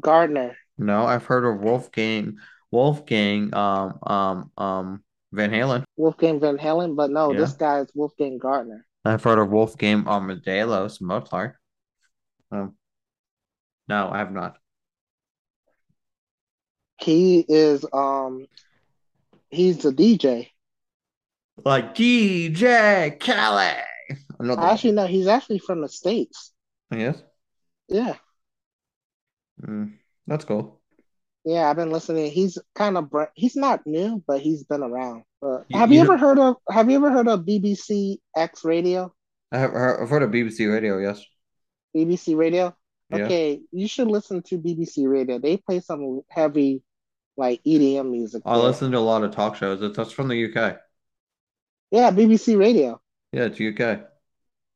Gartner? 0.00 0.56
No, 0.78 1.04
I've 1.04 1.26
heard 1.26 1.44
of 1.44 1.60
Wolfgang. 1.60 2.38
Wolfgang. 2.70 3.54
Um. 3.54 3.98
Um. 4.02 4.50
Um. 4.56 5.04
Van 5.32 5.50
Halen. 5.50 5.84
Wolfgang 5.96 6.40
Van 6.40 6.58
Halen, 6.58 6.96
but 6.96 7.10
no, 7.10 7.32
Yeah. 7.32 7.40
this 7.40 7.52
guy 7.52 7.80
is 7.80 7.90
Wolfgang 7.94 8.38
Gartner. 8.38 8.86
I've 9.04 9.22
heard 9.22 9.38
of 9.38 9.50
Wolfgang 9.50 10.06
Amadeus 10.06 11.00
Mozart. 11.00 11.56
Um. 12.50 12.76
No, 13.88 14.08
I 14.10 14.18
have 14.18 14.32
not. 14.32 14.56
He 17.02 17.44
is 17.48 17.84
um 17.92 18.46
he's 19.50 19.84
a 19.84 19.92
DJ. 19.92 20.48
Like 21.64 21.94
DJ 21.94 23.18
Kelly. 23.18 23.72
Another. 24.38 24.62
Actually, 24.62 24.92
no, 24.92 25.06
he's 25.06 25.26
actually 25.26 25.58
from 25.58 25.80
the 25.80 25.88
States. 25.88 26.52
Yes. 26.90 27.22
Yeah. 27.88 28.16
Mm, 29.62 29.94
that's 30.26 30.44
cool. 30.44 30.80
Yeah, 31.44 31.68
I've 31.68 31.76
been 31.76 31.90
listening. 31.90 32.30
He's 32.30 32.58
kind 32.74 32.96
of 32.96 33.10
br- 33.10 33.24
he's 33.34 33.56
not 33.56 33.86
new, 33.86 34.22
but 34.26 34.40
he's 34.40 34.64
been 34.64 34.82
around. 34.82 35.24
Uh, 35.42 35.58
have 35.72 35.90
you 35.90 35.98
you 35.98 36.04
ever 36.04 36.16
heard 36.16 36.38
of 36.38 36.56
have 36.70 36.88
you 36.90 36.96
ever 36.96 37.10
heard 37.10 37.28
of 37.28 37.40
BBC 37.40 38.18
X 38.36 38.64
Radio? 38.64 39.12
I 39.50 39.58
have 39.58 39.72
heard, 39.72 40.02
I've 40.02 40.08
heard 40.08 40.22
of 40.22 40.30
BBC 40.30 40.72
Radio. 40.72 40.98
Yes. 40.98 41.24
BBC 41.94 42.36
Radio? 42.36 42.74
Yeah. 43.10 43.24
Okay, 43.24 43.60
you 43.72 43.88
should 43.88 44.08
listen 44.08 44.42
to 44.44 44.58
BBC 44.58 45.08
Radio. 45.08 45.38
They 45.38 45.56
play 45.56 45.80
some 45.80 46.22
heavy 46.28 46.82
like 47.36 47.62
EDM 47.64 48.10
music. 48.10 48.42
I 48.44 48.56
there. 48.56 48.66
listen 48.66 48.90
to 48.92 48.98
a 48.98 49.00
lot 49.00 49.24
of 49.24 49.34
talk 49.34 49.56
shows. 49.56 49.82
It's 49.82 49.96
that's 49.96 50.12
from 50.12 50.28
the 50.28 50.44
UK. 50.44 50.78
Yeah, 51.90 52.10
BBC 52.10 52.58
Radio. 52.58 53.00
Yeah, 53.32 53.48
it's 53.52 53.60
UK. 53.60 54.00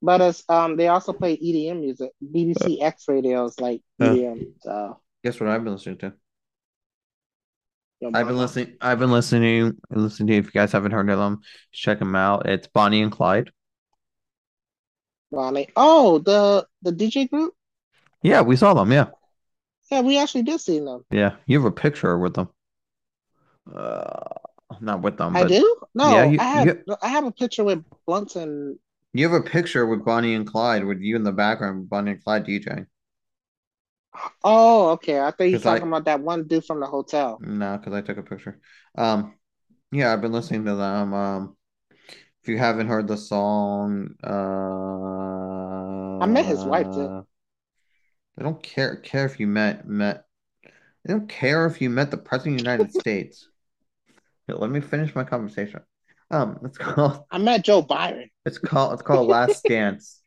But 0.02 0.20
it's 0.20 0.44
um 0.48 0.76
they 0.76 0.88
also 0.88 1.12
play 1.12 1.36
EDM 1.36 1.80
music. 1.80 2.12
BBC 2.22 2.82
X 2.82 3.04
Radio 3.08 3.44
is 3.44 3.58
like. 3.60 3.82
EDM. 4.00 4.52
So 4.60 5.00
Guess 5.24 5.40
what 5.40 5.48
I've 5.48 5.64
been 5.64 5.72
listening 5.72 5.98
to? 5.98 6.12
I've 8.14 8.26
been 8.26 8.36
listening. 8.36 8.76
I've 8.80 8.98
been 8.98 9.10
listening. 9.10 9.78
Listening 9.90 10.28
to. 10.28 10.34
If 10.34 10.44
you 10.46 10.52
guys 10.52 10.72
haven't 10.72 10.92
heard 10.92 11.08
of 11.08 11.18
them, 11.18 11.40
check 11.72 11.98
them 11.98 12.14
out. 12.14 12.46
It's 12.46 12.68
Bonnie 12.68 13.02
and 13.02 13.10
Clyde. 13.10 13.50
Bonnie. 15.32 15.68
Oh, 15.76 16.18
the 16.18 16.66
the 16.82 16.92
DJ 16.92 17.28
group? 17.28 17.54
Yeah, 18.22 18.42
we 18.42 18.56
saw 18.56 18.74
them. 18.74 18.92
Yeah, 18.92 19.06
Yeah, 19.90 20.00
we 20.00 20.18
actually 20.18 20.42
did 20.42 20.60
see 20.60 20.80
them. 20.80 21.04
yeah. 21.10 21.36
You 21.46 21.58
have 21.58 21.66
a 21.66 21.72
picture 21.72 22.18
with 22.18 22.34
them. 22.34 22.48
Uh, 23.72 24.34
not 24.80 25.02
with 25.02 25.16
them, 25.18 25.36
I 25.36 25.44
do? 25.44 25.76
No, 25.94 26.10
Yeah, 26.10 26.24
you- 26.26 26.38
I 26.40 26.44
have 26.44 26.66
you- 26.66 26.96
I 27.02 27.08
have 27.08 27.24
a 27.24 27.32
picture 27.32 27.64
with 27.64 27.84
Blunts 28.06 28.36
and 28.36 28.78
you 29.12 29.28
have 29.28 29.40
a 29.40 29.44
picture 29.44 29.86
with 29.86 30.04
Bonnie 30.04 30.34
and 30.34 30.46
Clyde 30.46 30.84
with 30.84 31.00
you 31.00 31.16
in 31.16 31.24
the 31.24 31.32
background, 31.32 31.88
Bonnie 31.88 32.12
and 32.12 32.22
Clyde 32.24 32.44
DJing. 32.46 32.86
oh, 34.44 34.90
okay. 34.90 35.20
I 35.20 35.30
thought 35.30 35.44
you 35.44 35.52
were 35.52 35.58
'Cause 35.58 35.66
I- 35.66 35.74
talking 35.78 35.88
about 35.88 36.04
that 36.06 36.20
one 36.20 36.46
dude 36.46 36.64
from 36.64 36.80
the 36.80 36.86
hotel. 36.86 37.38
No, 37.40 37.76
because 37.78 37.92
I 37.92 38.00
took 38.02 38.18
a 38.18 38.22
picture. 38.22 38.58
Um, 38.96 39.34
yeah, 39.92 40.12
I've 40.12 40.20
been 40.20 40.32
listening 40.32 40.64
to 40.66 40.74
them. 40.74 41.14
Um, 41.14 41.56
if 42.42 42.48
you 42.48 42.58
haven't 42.58 42.88
heard 42.88 43.08
the 43.08 43.16
song, 43.16 44.14
uh, 44.24 46.18
I 46.22 46.26
met 46.26 46.46
his 46.46 46.64
wife, 46.64 46.86
too. 46.86 47.26
They 48.36 48.44
don't 48.44 48.62
care 48.62 48.96
care 48.96 49.24
if 49.26 49.40
you 49.40 49.46
met 49.46 49.86
met. 49.86 50.24
They 51.04 51.12
don't 51.14 51.28
care 51.28 51.66
if 51.66 51.80
you 51.80 51.88
met 51.88 52.10
the 52.10 52.16
president 52.16 52.60
of 52.60 52.64
the 52.64 52.70
United 52.70 52.92
States. 53.00 53.48
Here, 54.46 54.56
let 54.56 54.70
me 54.70 54.80
finish 54.80 55.14
my 55.14 55.24
conversation. 55.24 55.80
Um, 56.30 56.58
it's 56.64 56.78
called 56.78 57.24
I 57.30 57.38
met 57.38 57.64
Joe 57.64 57.82
Byron. 57.82 58.30
it's 58.44 58.58
called 58.58 58.92
it's 58.94 59.02
called 59.02 59.28
Last 59.28 59.64
Dance 59.68 60.20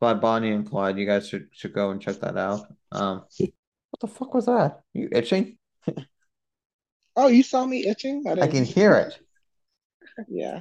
by 0.00 0.14
Bonnie 0.14 0.50
and 0.52 0.68
Clyde. 0.68 0.98
You 0.98 1.06
guys 1.06 1.28
should 1.28 1.48
should 1.52 1.72
go 1.72 1.90
and 1.90 2.00
check 2.00 2.20
that 2.20 2.36
out. 2.36 2.66
Um, 2.92 3.24
what 3.38 4.00
the 4.00 4.08
fuck 4.08 4.34
was 4.34 4.46
that? 4.46 4.80
You 4.92 5.08
itching? 5.12 5.58
Oh, 7.16 7.28
you 7.28 7.42
saw 7.42 7.64
me 7.64 7.86
itching? 7.86 8.24
I 8.26 8.32
I 8.42 8.46
can 8.46 8.64
hear 8.64 8.94
it. 8.94 9.18
Yeah. 10.28 10.60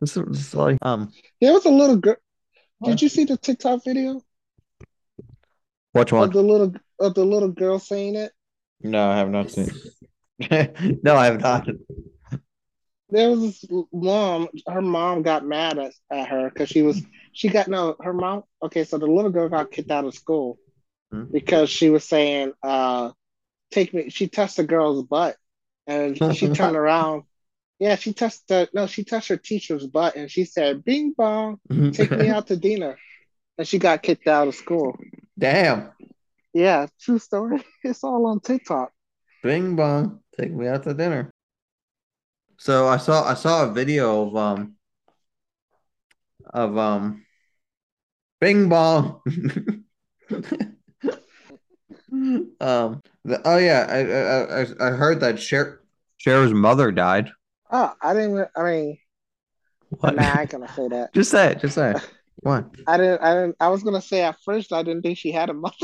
This 0.00 0.16
is 0.16 0.54
like 0.54 0.78
um 0.82 1.12
There 1.40 1.52
was 1.52 1.66
a 1.66 1.70
little 1.70 1.96
girl. 1.96 2.16
Did 2.84 3.02
you 3.02 3.08
see 3.08 3.24
the 3.24 3.36
TikTok 3.36 3.84
video? 3.84 4.20
Which 5.94 6.12
one? 6.12 6.24
Of 6.24 6.32
the 6.34 6.42
little 6.42 6.74
of 7.00 7.14
the 7.14 7.24
little 7.24 7.50
girl 7.50 7.78
saying 7.78 8.16
it. 8.16 8.32
No, 8.82 9.08
I 9.08 9.16
have 9.16 9.30
not 9.30 9.50
seen. 9.50 9.70
no, 11.02 11.16
I 11.16 11.26
have 11.26 11.40
not. 11.40 11.68
There 13.10 13.30
was 13.30 13.60
this 13.60 13.64
mom. 13.92 14.48
Her 14.68 14.82
mom 14.82 15.22
got 15.22 15.46
mad 15.46 15.78
at, 15.78 15.92
at 16.10 16.28
her 16.28 16.50
because 16.50 16.68
she 16.68 16.82
was 16.82 17.00
she 17.32 17.48
got 17.48 17.68
no 17.68 17.96
her 18.00 18.12
mom. 18.12 18.42
Okay, 18.62 18.84
so 18.84 18.98
the 18.98 19.06
little 19.06 19.30
girl 19.30 19.48
got 19.48 19.70
kicked 19.70 19.90
out 19.90 20.04
of 20.04 20.14
school 20.14 20.58
Hmm. 21.12 21.24
because 21.30 21.70
she 21.70 21.90
was 21.90 22.02
saying, 22.02 22.54
uh, 22.62 23.12
"Take 23.70 23.94
me." 23.94 24.10
She 24.10 24.26
touched 24.26 24.56
the 24.56 24.64
girl's 24.64 25.04
butt, 25.04 25.36
and 25.86 26.16
she 26.34 26.48
turned 26.52 26.76
around. 26.76 27.22
Yeah, 27.78 27.94
she 27.96 28.12
touched 28.14 28.48
the 28.48 28.68
no. 28.72 28.88
She 28.88 29.04
touched 29.04 29.28
her 29.28 29.36
teacher's 29.36 29.86
butt, 29.86 30.16
and 30.16 30.28
she 30.30 30.44
said, 30.44 30.84
"Bing 30.84 31.12
bong, 31.16 31.60
take 31.92 32.10
me 32.10 32.28
out 32.34 32.48
to 32.48 32.56
dinner," 32.56 32.98
and 33.58 33.66
she 33.66 33.78
got 33.78 34.02
kicked 34.02 34.26
out 34.26 34.48
of 34.48 34.54
school. 34.54 34.96
Damn. 35.38 35.90
Yeah, 36.52 36.86
true 37.00 37.18
story. 37.18 37.64
It's 37.84 38.02
all 38.04 38.26
on 38.26 38.40
TikTok. 38.40 38.92
Bing 39.42 39.76
bong, 39.76 40.20
take 40.38 40.52
me 40.52 40.68
out 40.68 40.84
to 40.84 40.94
dinner. 40.94 41.30
So 42.58 42.86
I 42.88 42.96
saw 42.96 43.24
I 43.24 43.34
saw 43.34 43.64
a 43.64 43.72
video 43.72 44.26
of 44.26 44.36
um 44.36 44.76
of 46.52 46.78
um 46.78 47.26
Bing 48.40 48.68
bong. 48.68 49.20
um 52.60 53.02
the, 53.24 53.40
oh 53.44 53.56
yeah, 53.58 53.86
I, 53.88 53.98
I 53.98 54.62
I 54.62 54.88
I 54.88 54.90
heard 54.96 55.20
that 55.20 55.40
Cher 55.40 55.80
Cher's 56.18 56.52
mother 56.52 56.90
died. 56.92 57.30
Oh, 57.70 57.92
I 58.00 58.14
didn't. 58.14 58.48
I 58.56 58.62
mean, 58.62 58.98
What? 59.90 60.14
nah, 60.14 60.36
I 60.36 60.42
ain't 60.42 60.50
gonna 60.50 60.72
say 60.72 60.88
that. 60.88 61.12
Just 61.14 61.30
say 61.30 61.52
it, 61.52 61.60
just 61.60 61.74
say 61.74 61.92
it. 61.92 62.10
What? 62.36 62.66
I 62.86 62.96
didn't. 62.96 63.20
I 63.22 63.34
didn't. 63.34 63.56
I 63.60 63.68
was 63.68 63.82
gonna 63.82 64.02
say 64.02 64.22
at 64.22 64.36
first 64.44 64.72
I 64.72 64.82
didn't 64.82 65.02
think 65.02 65.18
she 65.18 65.32
had 65.32 65.50
a 65.50 65.54
mother. 65.54 65.74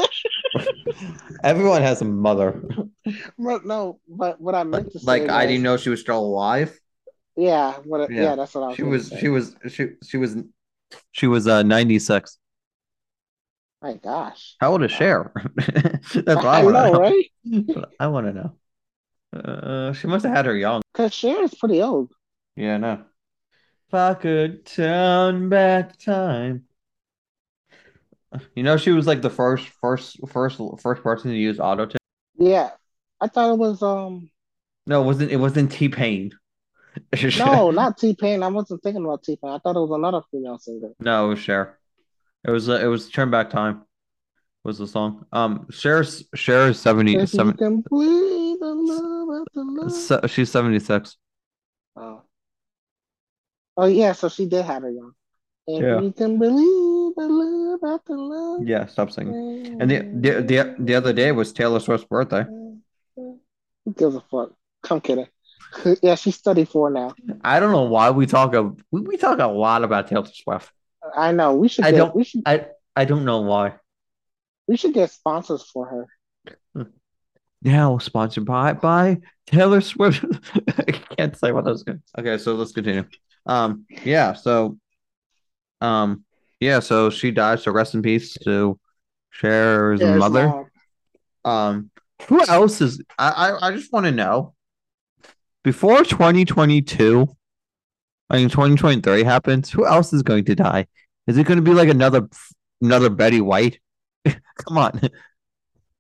Everyone 1.44 1.82
has 1.82 2.02
a 2.02 2.04
mother. 2.04 2.62
but 3.38 3.64
no, 3.64 4.00
but 4.08 4.40
what 4.40 4.54
I 4.54 4.64
meant 4.64 4.92
to 4.92 4.98
say 4.98 5.06
Like 5.06 5.28
I 5.30 5.46
didn't 5.46 5.62
know 5.62 5.76
she 5.76 5.90
was 5.90 6.00
still 6.00 6.18
alive. 6.18 6.78
Yeah, 7.36 7.74
what? 7.84 8.10
Yeah. 8.10 8.22
Yeah, 8.22 8.36
that's 8.36 8.54
what 8.54 8.64
I 8.64 8.66
was. 8.68 8.76
She 8.76 8.82
was 8.82 9.08
say. 9.08 9.20
she 9.20 9.28
was 9.28 9.56
she 9.68 9.88
she 10.06 10.16
was 10.18 10.36
she 11.12 11.26
was 11.26 11.46
uh 11.46 11.62
96. 11.62 12.38
My 13.82 13.94
gosh. 13.94 14.56
How 14.60 14.72
old 14.72 14.82
is 14.82 14.92
Cher? 14.92 15.32
That's 15.54 16.14
what 16.14 16.44
I, 16.44 16.60
I 16.60 16.64
want 16.64 16.76
to 16.76 16.82
know, 16.82 16.92
know. 16.92 17.00
right? 17.00 17.86
I 17.98 18.06
want 18.08 18.26
to 18.26 18.32
know. 18.34 18.52
Uh, 19.32 19.92
she 19.94 20.06
must 20.06 20.26
have 20.26 20.34
had 20.34 20.44
her 20.44 20.54
young. 20.54 20.82
Because 20.92 21.14
Cher 21.14 21.42
is 21.42 21.54
pretty 21.54 21.80
old. 21.80 22.12
Yeah, 22.56 22.76
no. 22.76 23.04
If 23.90 23.94
I 23.94 24.14
could 24.14 24.64
turn 24.66 25.48
back 25.48 25.98
time. 25.98 26.62
You 28.54 28.62
know, 28.62 28.76
she 28.76 28.92
was 28.92 29.08
like 29.08 29.20
the 29.20 29.30
first, 29.30 29.66
first, 29.80 30.16
first, 30.28 30.60
first 30.78 31.02
person 31.02 31.32
to 31.32 31.36
use 31.36 31.58
auto 31.58 31.86
tune. 31.86 31.96
Yeah, 32.38 32.70
I 33.20 33.26
thought 33.26 33.52
it 33.52 33.58
was 33.58 33.82
um. 33.82 34.30
No, 34.86 35.02
it 35.02 35.06
wasn't. 35.06 35.32
It 35.32 35.38
wasn't 35.38 35.72
T 35.72 35.88
Pain. 35.88 36.30
No, 37.38 37.72
not 37.72 37.98
T 37.98 38.14
Pain. 38.14 38.44
I 38.44 38.48
wasn't 38.48 38.80
thinking 38.84 39.04
about 39.04 39.24
T 39.24 39.36
Pain. 39.42 39.50
I 39.50 39.58
thought 39.58 39.74
it 39.74 39.80
was 39.80 39.90
another 39.90 40.20
female 40.30 40.58
singer. 40.60 40.90
No, 41.00 41.26
it 41.26 41.28
was 41.30 41.38
Cher. 41.40 41.76
It 42.44 42.52
was. 42.52 42.68
Uh, 42.68 42.74
it 42.80 42.86
was 42.86 43.10
Turn 43.10 43.28
Back 43.32 43.50
Time. 43.50 43.82
Was 44.62 44.78
the 44.78 44.86
song? 44.86 45.26
Um, 45.32 45.66
Cher's 45.72 46.22
Cher 46.36 46.68
is 46.68 46.78
70, 46.78 47.16
If 47.16 47.30
seven- 47.30 47.56
love 47.90 49.46
love. 49.56 49.92
se- 49.92 50.20
she's 50.28 50.48
seventy 50.52 50.78
six. 50.78 51.16
Oh. 51.96 52.22
Oh 53.80 53.86
yeah, 53.86 54.12
so 54.12 54.28
she 54.28 54.46
did 54.46 54.64
have 54.64 54.82
her 54.82 54.90
young. 54.90 55.12
If 55.66 55.82
Yeah. 55.82 56.00
you 56.00 56.12
can 56.12 56.38
believe 56.38 57.14
the 57.16 57.26
love 57.28 57.80
after 57.94 58.16
love. 58.16 58.66
Yeah, 58.66 58.86
stop 58.86 59.10
singing. 59.10 59.80
And 59.80 59.90
the 59.90 59.98
the 60.24 60.30
the, 60.42 60.74
the 60.78 60.94
other 60.94 61.12
day 61.12 61.32
was 61.32 61.52
Taylor 61.52 61.80
Swift's 61.80 62.06
birthday. 62.06 62.44
Who 63.16 63.40
gives 63.96 64.14
a 64.16 64.20
fuck? 64.30 64.52
I'm 64.90 65.00
kidding. 65.00 65.26
yeah, 66.02 66.14
she's 66.16 66.38
34 66.38 66.90
now. 66.90 67.14
I 67.44 67.60
don't 67.60 67.70
know 67.72 67.84
why 67.84 68.10
we 68.10 68.26
talk 68.26 68.54
a 68.54 68.62
we, 68.90 69.00
we 69.02 69.16
talk 69.16 69.38
a 69.38 69.46
lot 69.46 69.84
about 69.84 70.08
Taylor 70.08 70.26
Swift. 70.32 70.70
I 71.16 71.32
know. 71.32 71.54
We 71.54 71.68
should 71.68 71.84
I 71.84 71.90
get 71.92 71.96
don't- 71.98 72.16
we 72.16 72.24
should 72.24 72.42
I 72.46 72.66
I 72.96 73.04
don't 73.04 73.24
know 73.24 73.40
why. 73.42 73.74
we 74.68 74.76
should 74.76 74.94
get 74.94 75.10
sponsors 75.10 75.62
for 75.62 75.86
her. 75.86 76.06
Hmm. 76.74 76.90
Now 77.62 77.98
sponsored 77.98 78.44
by 78.44 78.72
by 78.74 79.20
Taylor 79.46 79.80
Swift. 79.80 80.24
I 80.78 80.92
can't 81.16 81.36
say 81.36 81.52
what 81.52 81.64
those 81.64 81.82
good. 81.84 82.02
Okay, 82.18 82.36
so 82.38 82.54
let's 82.54 82.72
continue. 82.72 83.04
Um, 83.50 83.84
yeah, 84.04 84.32
so, 84.34 84.78
um, 85.80 86.24
yeah, 86.60 86.78
so 86.78 87.10
she 87.10 87.32
died. 87.32 87.58
So 87.58 87.72
rest 87.72 87.94
in 87.94 88.02
peace 88.02 88.34
to 88.44 88.78
Cher's 89.32 89.98
Cher's 89.98 90.18
mother. 90.18 90.48
mom. 90.48 90.70
Um, 91.44 91.90
who 92.28 92.46
else 92.46 92.80
is? 92.80 93.02
I 93.18 93.30
I, 93.30 93.68
I 93.68 93.72
just 93.72 93.92
want 93.92 94.06
to 94.06 94.12
know. 94.12 94.54
Before 95.64 96.04
twenty 96.04 96.44
twenty 96.44 96.80
two, 96.80 97.26
I 98.28 98.36
mean 98.36 98.50
twenty 98.50 98.76
twenty 98.76 99.00
three 99.00 99.24
happens. 99.24 99.68
Who 99.70 99.84
else 99.84 100.12
is 100.12 100.22
going 100.22 100.44
to 100.44 100.54
die? 100.54 100.86
Is 101.26 101.36
it 101.36 101.44
going 101.44 101.58
to 101.58 101.62
be 101.62 101.74
like 101.74 101.88
another 101.88 102.28
another 102.80 103.10
Betty 103.10 103.40
White? 103.40 103.80
Come 104.24 104.78
on. 104.78 105.00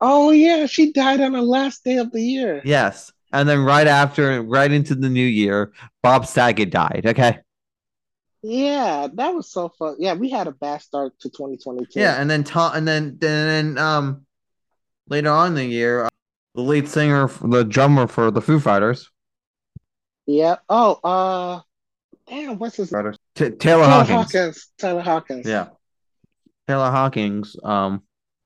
Oh 0.00 0.30
yeah, 0.30 0.66
she 0.66 0.92
died 0.92 1.20
on 1.20 1.32
the 1.32 1.42
last 1.42 1.82
day 1.82 1.96
of 1.96 2.12
the 2.12 2.22
year. 2.22 2.62
Yes. 2.64 3.12
And 3.32 3.48
then 3.48 3.60
right 3.64 3.86
after, 3.86 4.42
right 4.42 4.70
into 4.70 4.94
the 4.94 5.08
new 5.08 5.26
year, 5.26 5.72
Bob 6.02 6.26
Saget 6.26 6.70
died. 6.70 7.02
Okay. 7.06 7.38
Yeah, 8.42 9.08
that 9.14 9.34
was 9.34 9.50
so 9.50 9.68
fun. 9.68 9.96
Yeah, 9.98 10.14
we 10.14 10.30
had 10.30 10.46
a 10.46 10.52
bad 10.52 10.80
start 10.82 11.12
to 11.20 11.28
2022. 11.28 12.00
Yeah. 12.00 12.20
And 12.20 12.28
then 12.30 12.42
Tom, 12.42 12.72
and 12.74 12.88
then, 12.88 13.18
then, 13.20 13.76
um, 13.78 14.24
later 15.08 15.30
on 15.30 15.48
in 15.48 15.54
the 15.54 15.64
year, 15.64 16.06
uh, 16.06 16.08
the 16.54 16.62
lead 16.62 16.88
singer, 16.88 17.28
the 17.42 17.64
drummer 17.64 18.06
for 18.06 18.30
the 18.30 18.40
Foo 18.40 18.58
Fighters, 18.58 19.10
Yeah. 20.26 20.56
Oh, 20.68 20.94
uh, 21.04 21.60
damn, 22.28 22.58
what's 22.58 22.76
his 22.76 22.90
name? 22.92 23.12
T- 23.34 23.50
Taylor 23.50 23.56
Taylor 23.56 23.84
Hawkins. 23.84 24.32
Hawkins. 24.32 24.68
Taylor 24.78 25.02
Hawkins. 25.02 25.46
Yeah. 25.46 25.68
Taylor 26.66 26.90
Hawkins. 26.90 27.56
Um, 27.62 28.02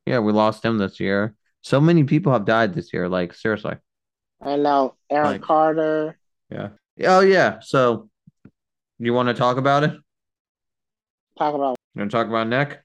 yeah, 0.06 0.18
we 0.18 0.32
lost 0.32 0.64
him 0.64 0.78
this 0.78 0.98
year. 1.00 1.34
So 1.62 1.80
many 1.80 2.04
people 2.04 2.32
have 2.32 2.44
died 2.44 2.74
this 2.74 2.92
year. 2.92 3.08
Like, 3.08 3.32
seriously. 3.34 3.76
I 4.40 4.56
know. 4.56 4.94
Aaron 5.10 5.32
Like- 5.32 5.42
Carter. 5.42 6.18
Yeah. 6.50 6.68
Oh, 7.06 7.20
yeah. 7.20 7.58
So, 7.60 8.08
you 8.98 9.12
want 9.12 9.28
to 9.28 9.34
talk 9.34 9.56
about 9.56 9.84
it? 9.84 9.92
Talk 11.38 11.54
about. 11.54 11.76
You 11.94 12.00
want 12.00 12.10
to 12.10 12.16
talk 12.16 12.28
about 12.28 12.48
Nick? 12.48 12.80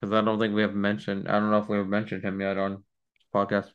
Because 0.00 0.14
I 0.14 0.20
don't 0.24 0.38
think 0.38 0.54
we 0.54 0.62
have 0.62 0.74
mentioned. 0.74 1.28
I 1.28 1.32
don't 1.38 1.50
know 1.50 1.58
if 1.58 1.68
we've 1.68 1.86
mentioned 1.86 2.24
him 2.24 2.40
yet 2.40 2.56
on 2.56 2.84
podcast. 3.34 3.66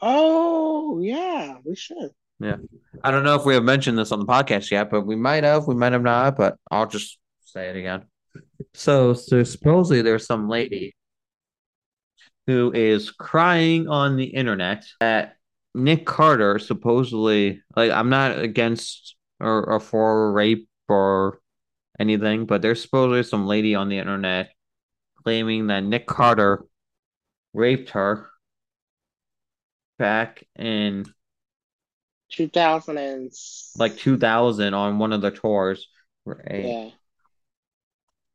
Oh 0.00 1.00
yeah, 1.00 1.56
we 1.64 1.74
should. 1.74 2.10
Yeah, 2.38 2.56
I 3.02 3.10
don't 3.10 3.24
know 3.24 3.34
if 3.34 3.44
we 3.44 3.54
have 3.54 3.64
mentioned 3.64 3.98
this 3.98 4.12
on 4.12 4.20
the 4.20 4.26
podcast 4.26 4.70
yet, 4.70 4.90
but 4.90 5.02
we 5.06 5.16
might 5.16 5.44
have. 5.44 5.66
We 5.66 5.74
might 5.74 5.92
have 5.92 6.02
not. 6.02 6.36
But 6.36 6.56
I'll 6.70 6.86
just 6.86 7.18
say 7.44 7.68
it 7.68 7.76
again. 7.76 8.04
So, 8.74 9.14
so 9.14 9.42
supposedly 9.42 10.02
there's 10.02 10.26
some 10.26 10.48
lady 10.48 10.94
who 12.46 12.72
is 12.72 13.10
crying 13.10 13.88
on 13.88 14.16
the 14.16 14.24
internet 14.24 14.84
that 15.00 15.36
Nick 15.74 16.04
Carter 16.06 16.58
supposedly 16.58 17.62
like 17.76 17.90
I'm 17.92 18.10
not 18.10 18.38
against 18.38 19.16
or, 19.38 19.64
or 19.68 19.80
for 19.80 20.32
rape 20.32 20.68
or 20.88 21.40
anything, 21.98 22.46
but 22.46 22.62
there's 22.62 22.82
supposedly 22.82 23.22
some 23.22 23.46
lady 23.46 23.74
on 23.74 23.88
the 23.88 23.98
internet 23.98 24.50
claiming 25.22 25.68
that 25.68 25.84
Nick 25.84 26.06
Carter 26.06 26.64
raped 27.52 27.90
her 27.90 28.28
back 29.98 30.44
in 30.56 31.04
2000 32.30 32.96
and 32.96 33.32
like 33.76 33.96
2000 33.96 34.74
on 34.74 34.98
one 34.98 35.12
of 35.12 35.20
the 35.20 35.30
tours. 35.30 35.88
Right. 36.24 36.64
yeah, 36.64 36.90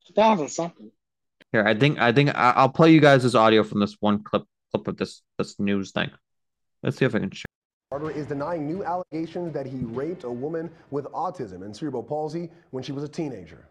2000 0.08 0.48
something. 0.50 0.92
Here, 1.52 1.66
I 1.66 1.74
think 1.74 2.00
I 2.00 2.12
think 2.12 2.30
I- 2.36 2.54
I'll 2.56 2.70
play 2.70 2.92
you 2.92 3.00
guys 3.00 3.24
this 3.24 3.36
audio 3.36 3.64
from 3.64 3.80
this 3.80 3.96
one 4.00 4.24
clip 4.24 4.44
clip 4.72 4.88
of 4.88 4.98
this 4.98 5.22
this 5.38 5.60
news 5.60 5.92
thing. 5.92 6.12
Let's 6.86 6.98
see 6.98 7.06
if 7.06 7.16
I 7.16 7.20
can 7.20 7.32
share. 7.32 7.46
Carter 7.90 8.12
is 8.12 8.28
denying 8.28 8.68
new 8.68 8.84
allegations 8.84 9.52
that 9.54 9.66
he 9.66 9.80
raped 9.80 10.24
a 10.24 10.30
woman 10.30 10.70
with 10.92 11.06
autism 11.06 11.64
and 11.64 11.76
cerebral 11.76 12.04
palsy 12.04 12.52
when 12.70 12.84
she 12.84 12.92
was 12.92 13.04
a 13.04 13.08
teenager. 13.08 13.68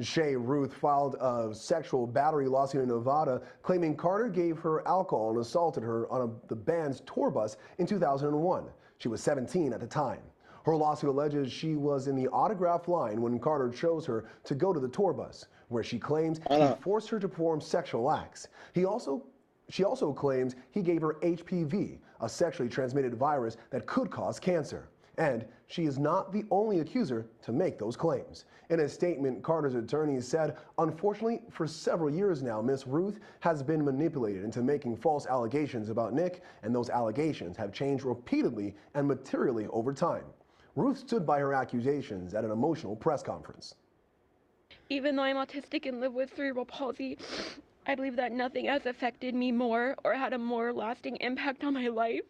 Shay 0.00 0.36
Ruth 0.36 0.72
filed 0.72 1.16
a 1.20 1.52
sexual 1.52 2.06
battery 2.06 2.46
lawsuit 2.46 2.82
in 2.82 2.88
Nevada 2.88 3.42
claiming 3.62 3.96
Carter 3.96 4.28
gave 4.28 4.60
her 4.60 4.86
alcohol 4.86 5.30
and 5.30 5.40
assaulted 5.40 5.82
her 5.82 6.10
on 6.10 6.22
a, 6.22 6.48
the 6.48 6.54
band's 6.54 7.00
tour 7.00 7.32
bus 7.32 7.56
in 7.78 7.86
2001. 7.86 8.64
She 8.98 9.08
was 9.08 9.20
17 9.20 9.72
at 9.72 9.80
the 9.80 9.86
time. 9.88 10.22
Her 10.64 10.76
lawsuit 10.76 11.10
alleges 11.10 11.50
she 11.50 11.74
was 11.74 12.06
in 12.06 12.14
the 12.14 12.28
autograph 12.28 12.86
line 12.86 13.20
when 13.20 13.40
Carter 13.40 13.70
chose 13.70 14.06
her 14.06 14.26
to 14.44 14.54
go 14.54 14.72
to 14.72 14.78
the 14.78 14.88
tour 14.88 15.12
bus, 15.12 15.46
where 15.68 15.82
she 15.82 15.98
claims 15.98 16.38
he 16.48 16.68
forced 16.80 17.08
her 17.08 17.18
to 17.18 17.28
perform 17.28 17.60
sexual 17.60 18.08
acts. 18.12 18.46
He 18.72 18.84
also 18.84 19.24
she 19.72 19.84
also 19.84 20.12
claims 20.12 20.54
he 20.70 20.82
gave 20.82 21.00
her 21.00 21.14
HPV, 21.22 21.96
a 22.20 22.28
sexually 22.28 22.68
transmitted 22.68 23.14
virus 23.14 23.56
that 23.70 23.86
could 23.86 24.10
cause 24.10 24.38
cancer. 24.38 24.90
And 25.16 25.46
she 25.66 25.86
is 25.86 25.98
not 25.98 26.30
the 26.30 26.44
only 26.50 26.80
accuser 26.80 27.24
to 27.40 27.52
make 27.52 27.78
those 27.78 27.96
claims. 27.96 28.44
In 28.68 28.80
a 28.80 28.88
statement, 28.88 29.42
Carter's 29.42 29.74
attorney 29.74 30.20
said, 30.20 30.58
unfortunately, 30.76 31.40
for 31.48 31.66
several 31.66 32.10
years 32.10 32.42
now, 32.42 32.60
Miss 32.60 32.86
Ruth 32.86 33.18
has 33.40 33.62
been 33.62 33.82
manipulated 33.82 34.44
into 34.44 34.60
making 34.60 34.94
false 34.94 35.26
allegations 35.26 35.88
about 35.88 36.12
Nick, 36.12 36.42
and 36.62 36.74
those 36.74 36.90
allegations 36.90 37.56
have 37.56 37.72
changed 37.72 38.04
repeatedly 38.04 38.74
and 38.92 39.08
materially 39.08 39.68
over 39.68 39.94
time. 39.94 40.24
Ruth 40.76 40.98
stood 40.98 41.24
by 41.24 41.38
her 41.38 41.54
accusations 41.54 42.34
at 42.34 42.44
an 42.44 42.50
emotional 42.50 42.94
press 42.94 43.22
conference. 43.22 43.76
Even 44.90 45.16
though 45.16 45.22
I'm 45.22 45.36
autistic 45.36 45.86
and 45.86 45.98
live 45.98 46.12
with 46.12 46.36
cerebral 46.36 46.66
palsy, 46.66 47.16
I 47.86 47.94
believe 47.94 48.16
that 48.16 48.32
nothing 48.32 48.66
has 48.66 48.86
affected 48.86 49.34
me 49.34 49.50
more 49.50 49.96
or 50.04 50.14
had 50.14 50.32
a 50.32 50.38
more 50.38 50.72
lasting 50.72 51.16
impact 51.16 51.64
on 51.64 51.74
my 51.74 51.88
life 51.88 52.22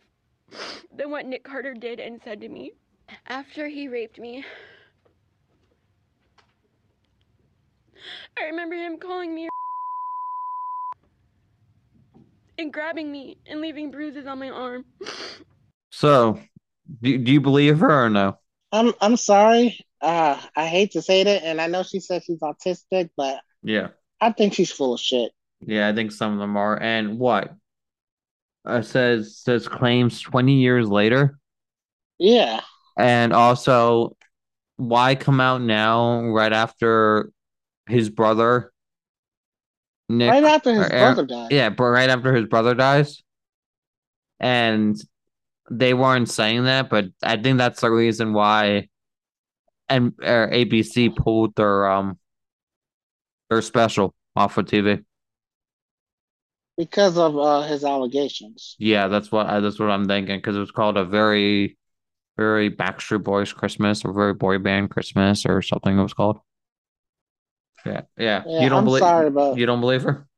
than 0.97 1.11
what 1.11 1.27
Nick 1.27 1.45
Carter 1.45 1.75
did 1.75 2.01
and 2.01 2.21
said 2.25 2.41
to 2.41 2.49
me. 2.49 2.73
After 3.27 3.69
he 3.69 3.89
raped 3.89 4.19
me, 4.19 4.45
I 8.39 8.45
remember 8.45 8.77
him 8.77 8.97
calling 8.97 9.35
me 9.35 9.49
and 12.59 12.73
grabbing 12.73 13.13
me 13.13 13.37
and 13.47 13.61
leaving 13.61 13.91
bruises 13.91 14.27
on 14.27 14.39
my 14.39 14.49
arm. 14.49 14.85
So, 15.91 16.41
do, 17.03 17.19
do 17.19 17.33
you 17.33 17.41
believe 17.41 17.79
her 17.81 18.05
or 18.07 18.09
no? 18.09 18.39
I'm 18.73 18.95
I'm 19.01 19.17
sorry. 19.17 19.79
Uh, 20.01 20.41
I 20.57 20.67
hate 20.67 20.93
to 20.93 21.03
say 21.03 21.23
that, 21.25 21.43
and 21.45 21.61
I 21.61 21.67
know 21.67 21.83
she 21.83 22.01
said 22.01 22.25
she's 22.25 22.41
autistic, 22.41 23.11
but 23.17 23.41
Yeah. 23.63 23.89
I 24.21 24.33
think 24.33 24.55
she's 24.55 24.73
full 24.73 24.95
of 24.95 25.01
shit. 25.01 25.33
Yeah, 25.67 25.89
I 25.89 25.95
think 25.95 26.13
some 26.13 26.33
of 26.33 26.39
them 26.39 26.57
are. 26.57 26.81
And 26.81 27.19
what? 27.19 27.55
Uh, 28.65 28.83
says 28.83 29.37
says 29.39 29.67
claims 29.67 30.21
20 30.21 30.55
years 30.55 30.89
later. 30.89 31.39
Yeah, 32.19 32.61
And 32.97 33.33
also, 33.33 34.17
why 34.77 35.17
come 35.17 35.41
out 35.41 35.61
now 35.61 36.23
right 36.27 36.53
after 36.53 37.31
his 37.89 38.11
brother 38.11 38.73
Nick 40.09 40.31
right 40.31 40.45
after 40.45 40.73
his 40.75 40.91
Aaron- 40.91 41.15
brother 41.15 41.27
died. 41.27 41.53
Yeah, 41.53 41.71
but 41.71 41.85
right 41.85 42.09
after 42.09 42.35
his 42.35 42.47
brother 42.47 42.75
dies. 42.75 43.23
And 44.39 44.97
they 45.71 45.95
weren't 45.95 46.29
saying 46.29 46.65
that, 46.65 46.91
but 46.91 47.07
I 47.23 47.37
think 47.37 47.59
that's 47.59 47.81
the 47.81 47.91
reason 47.91 48.33
why 48.33 48.89
and 49.89 50.13
uh, 50.23 50.47
ABC 50.51 51.15
pulled 51.15 51.55
their 51.57 51.91
um 51.91 52.19
their 53.51 53.63
special 53.63 54.15
off 54.37 54.59
of 54.59 54.67
TV. 54.67 55.05
Because 56.77 57.17
of 57.19 57.37
uh, 57.39 57.63
his 57.63 57.85
allegations. 57.85 58.79
Yeah, 58.79 59.09
that's 59.09 59.31
what 59.31 59.47
I, 59.47 59.61
that's 59.61 59.79
what 59.79 59.91
I'm 59.91 60.07
thinking 60.07 60.39
because 60.39 60.57
it 60.57 60.61
was 60.61 60.71
called 60.71 60.97
a 60.97 61.05
very 61.05 61.79
very 62.39 62.71
Backstreet 62.71 63.25
Boys 63.25 63.53
Christmas 63.53 64.05
or 64.05 64.13
very 64.13 64.35
boy 64.35 64.59
band 64.59 64.91
Christmas 64.91 65.47
or 65.47 65.63
something 65.63 65.99
it 65.99 66.03
was 66.03 66.15
called. 66.15 66.41
Yeah, 67.85 68.03
yeah. 68.17 68.45
Yeah, 68.45 68.59
you 68.59 68.69
don't 68.69 68.85
I'm 68.85 68.85
believe 68.85 69.05
sorry, 69.05 69.31
but 69.31 69.61
you 69.61 69.67
don't 69.67 69.81
believe 69.81 70.03
her? 70.03 70.29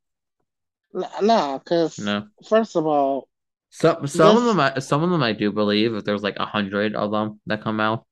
No, 1.21 1.59
because 1.59 1.97
No. 1.97 2.29
first 2.47 2.75
of 2.75 2.85
all, 2.87 3.27
Some 3.69 4.07
some 4.07 4.37
of 4.37 4.45
them 4.45 4.59
I, 4.59 4.79
some 4.79 5.03
of 5.03 5.09
them 5.11 5.21
I 5.23 5.33
do 5.33 5.51
believe 5.51 5.93
if 5.95 6.03
there's 6.05 6.23
like 6.23 6.37
a 6.37 6.45
hundred 6.45 6.95
of 6.95 7.11
them 7.11 7.41
that 7.47 7.61
come 7.61 7.79
out, 7.79 8.05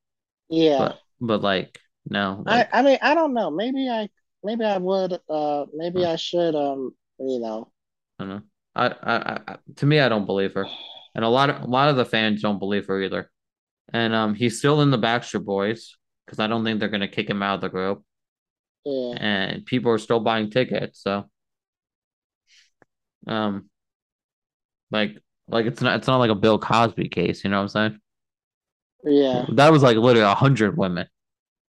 yeah, 0.49 0.77
but 0.77 1.01
but 1.21 1.41
like 1.43 1.79
no, 2.09 2.43
I 2.45 2.65
like, 2.65 2.69
I 2.71 2.81
mean 2.81 2.97
I 3.01 3.15
don't 3.15 3.33
know. 3.33 3.51
Maybe 3.51 3.89
I 3.89 4.09
maybe 4.43 4.65
I 4.65 4.77
would 4.77 5.19
uh 5.29 5.65
maybe 5.73 6.05
I 6.05 6.15
should 6.15 6.55
um 6.55 6.95
you 7.19 7.39
know 7.39 7.67
I 7.67 7.72
don't 8.23 8.29
know. 8.29 8.41
I, 8.75 8.88
I, 8.88 9.39
I 9.47 9.57
to 9.77 9.86
me 9.86 9.99
I 9.99 10.09
don't 10.09 10.25
believe 10.25 10.53
her, 10.53 10.67
and 11.15 11.23
a 11.23 11.29
lot 11.29 11.49
of 11.49 11.62
a 11.62 11.65
lot 11.67 11.89
of 11.89 11.95
the 11.95 12.05
fans 12.05 12.41
don't 12.41 12.59
believe 12.59 12.88
her 12.88 13.01
either. 13.01 13.29
And 13.91 14.15
um, 14.15 14.33
he's 14.33 14.57
still 14.57 14.81
in 14.81 14.91
the 14.91 14.97
Backstreet 14.97 15.45
Boys 15.45 15.95
because 16.25 16.39
I 16.39 16.47
don't 16.47 16.63
think 16.63 16.79
they're 16.79 16.89
gonna 16.89 17.07
kick 17.07 17.29
him 17.29 17.43
out 17.43 17.55
of 17.55 17.62
the 17.62 17.69
group, 17.69 18.03
yeah 18.86 19.15
and 19.17 19.65
people 19.65 19.91
are 19.91 19.97
still 19.97 20.19
buying 20.19 20.49
tickets. 20.49 21.01
So, 21.01 21.29
um, 23.27 23.69
like 24.91 25.17
like 25.47 25.65
it's 25.65 25.81
not 25.81 25.97
it's 25.97 26.07
not 26.07 26.17
like 26.17 26.31
a 26.31 26.36
Bill 26.36 26.57
Cosby 26.57 27.09
case, 27.09 27.43
you 27.43 27.49
know 27.49 27.57
what 27.57 27.63
I'm 27.63 27.69
saying? 27.69 27.99
yeah. 29.05 29.45
That 29.53 29.71
was 29.71 29.83
like 29.83 29.97
literally 29.97 30.29
a 30.29 30.36
hundred 30.36 30.77
women. 30.77 31.07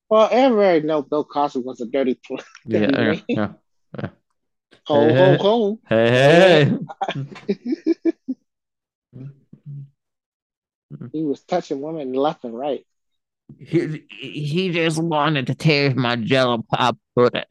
Well, 0.09 0.27
everybody 0.31 0.81
know 0.81 1.01
Bill 1.01 1.23
Cosby 1.23 1.61
was 1.61 1.81
a 1.81 1.85
dirty 1.85 2.19
pl- 2.25 2.41
Yeah, 2.65 2.87
dirty 2.87 3.23
yeah, 3.29 3.53
yeah. 3.97 4.09
Ho 4.87 5.13
ho 5.13 5.37
ho. 5.37 5.79
Hey, 5.87 6.71
hey. 7.13 7.23
He 11.11 11.23
was 11.23 11.41
touching 11.41 11.81
women 11.81 12.13
left 12.13 12.43
and 12.43 12.57
right. 12.57 12.85
He 13.59 14.03
he 14.09 14.71
just 14.71 14.97
wanted 15.01 15.47
to 15.47 15.55
tear 15.55 15.93
my 15.93 16.15
Jello 16.15 16.63
pop 16.71 16.97
pudding. 17.15 17.43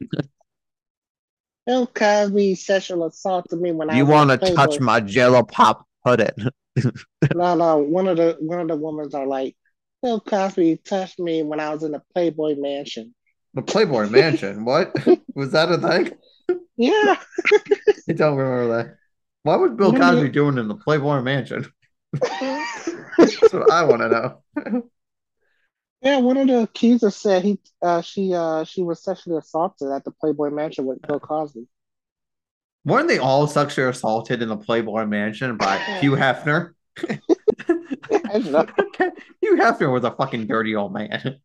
Bill 1.67 1.85
Cosby 1.85 2.55
sexual 2.55 3.05
assaulted 3.05 3.61
me 3.61 3.71
when 3.71 3.89
I 3.89 3.97
You 3.97 4.05
want 4.05 4.31
to 4.31 4.37
touch 4.55 4.79
my 4.79 4.99
Jello 4.99 5.43
pop 5.43 5.85
pudding? 6.03 6.29
No, 7.35 7.55
no. 7.55 7.77
One 7.77 8.07
of 8.07 8.17
the 8.17 8.35
one 8.39 8.59
of 8.59 8.67
the 8.67 8.75
women 8.75 9.07
are 9.13 9.27
like, 9.27 9.55
Bill 10.01 10.19
Cosby 10.19 10.81
touched 10.83 11.19
me 11.19 11.43
when 11.43 11.59
I 11.59 11.69
was 11.73 11.83
in 11.83 11.91
the 11.91 12.01
Playboy 12.13 12.55
Mansion. 12.57 13.13
The 13.53 13.61
Playboy 13.61 14.09
Mansion. 14.09 14.65
What 14.65 14.95
was 15.35 15.51
that 15.51 15.71
a 15.71 15.77
thing? 15.77 16.11
Yeah, 16.77 17.15
I 18.09 18.13
don't 18.13 18.37
remember 18.37 18.77
that. 18.77 18.95
What 19.43 19.59
was 19.59 19.71
Bill 19.71 19.93
Cosby 19.93 20.29
doing 20.29 20.57
in 20.57 20.67
the 20.67 20.75
Playboy 20.75 21.21
Mansion? 21.21 21.65
That's 22.13 23.53
what 23.53 23.71
I 23.71 23.83
want 23.83 24.01
to 24.01 24.09
know. 24.09 24.89
yeah. 26.01 26.17
One 26.17 26.37
of 26.37 26.47
the 26.47 26.61
accusers 26.63 27.15
said 27.15 27.43
he, 27.43 27.59
uh, 27.81 28.01
she, 28.01 28.33
uh, 28.33 28.63
she 28.63 28.83
was 28.83 29.03
sexually 29.03 29.37
assaulted 29.37 29.89
at 29.89 30.03
the 30.03 30.11
Playboy 30.11 30.51
Mansion 30.51 30.85
with 30.85 31.01
Bill 31.01 31.19
Cosby. 31.19 31.67
Weren't 32.83 33.07
they 33.07 33.19
all 33.19 33.47
sexually 33.47 33.89
assaulted 33.89 34.41
in 34.41 34.49
the 34.49 34.57
Playboy 34.57 35.05
Mansion 35.05 35.57
by 35.57 35.77
Hugh 36.01 36.11
Hefner? 36.11 36.73
Hugh 36.97 37.17
Hefner 39.55 39.91
was 39.91 40.03
a 40.03 40.11
fucking 40.11 40.47
dirty 40.47 40.75
old 40.75 40.93
man. 40.93 41.39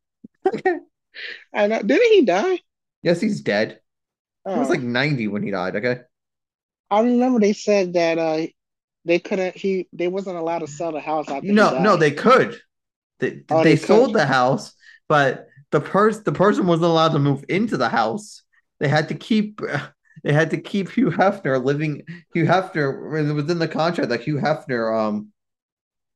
I 1.55 1.67
know. 1.67 1.83
Didn't 1.83 2.13
he 2.13 2.25
die? 2.25 2.59
Yes, 3.03 3.21
he's 3.21 3.41
dead. 3.41 3.81
He 4.53 4.59
was 4.59 4.69
Oh. 4.69 4.71
like 4.71 4.81
90 4.83 5.29
when 5.29 5.43
he 5.43 5.51
died, 5.53 5.77
okay? 5.77 6.01
I 6.91 7.01
remember 7.03 7.41
they 7.41 7.53
said 7.53 7.95
that 7.95 8.19
uh, 8.19 8.47
they 9.05 9.19
couldn't. 9.19 9.57
He 9.57 9.89
they 9.93 10.09
wasn't 10.09 10.37
allowed 10.39 10.61
to 10.61 10.69
sell 10.69 10.93
the 10.93 11.01
house 11.01 11.31
after 11.31 11.53
No, 11.53 11.77
no, 11.79 11.97
they 11.97 12.11
could. 12.13 12.57
They, 13.21 13.43
Oh, 13.51 13.65
they 13.65 13.77
they 13.77 13.79
could. 13.79 14.07
sold 14.07 14.15
the 14.15 14.27
house, 14.27 14.75
but 15.09 15.49
the 15.73 15.81
person 15.81 16.25
the 16.25 16.33
person 16.33 16.67
wasn't 16.67 16.87
allowed 16.91 17.13
to 17.13 17.19
move 17.19 17.45
into 17.49 17.77
the 17.77 17.89
house. 17.89 18.43
They 18.81 18.89
had 18.89 19.09
to 19.11 19.15
keep 19.15 19.61
they 20.25 20.33
had 20.33 20.51
to 20.51 20.61
keep 20.61 20.91
Hugh 20.93 21.11
Hefner 21.11 21.65
living. 21.65 22.03
Hugh 22.35 22.47
Hefner 22.47 23.29
it 23.29 23.33
was 23.33 23.51
in 23.51 23.59
the 23.61 23.69
contract 23.69 24.11
that 24.11 24.23
Hugh 24.23 24.37
Hefner 24.39 24.97
um 24.99 25.33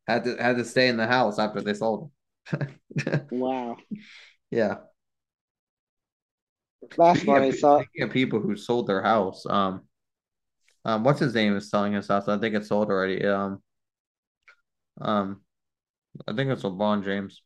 had 0.09 0.25
to 0.25 0.37
had 0.37 0.57
to 0.59 0.65
stay 0.65 0.89
in 0.89 0.97
the 0.99 1.07
house 1.07 1.39
after 1.39 1.63
they 1.63 1.75
sold 1.75 2.11
him. 2.53 2.81
Wow, 3.31 3.79
yeah. 4.51 4.79
That's 6.97 7.25
one 7.25 7.39
funny. 7.39 7.49
of, 7.51 7.59
So 7.59 7.83
speaking 7.83 8.09
of 8.09 8.13
people 8.13 8.41
who 8.41 8.57
sold 8.57 8.87
their 8.87 9.03
house, 9.03 9.45
um, 9.47 9.83
um, 10.85 11.05
what's 11.05 11.21
his 11.21 11.35
name 11.35 11.57
is 11.57 11.71
selling 11.71 11.93
his 11.93 12.09
house? 12.09 12.29
I 12.29 12.39
think 12.39 12.55
it's 12.55 12.69
sold 12.69 12.91
already. 12.91 13.25
Um, 13.25 13.63
um, 15.01 15.41
I 16.27 16.33
think 16.33 16.51
it's 16.51 16.63
LeBron 16.63 17.05
James. 17.05 17.43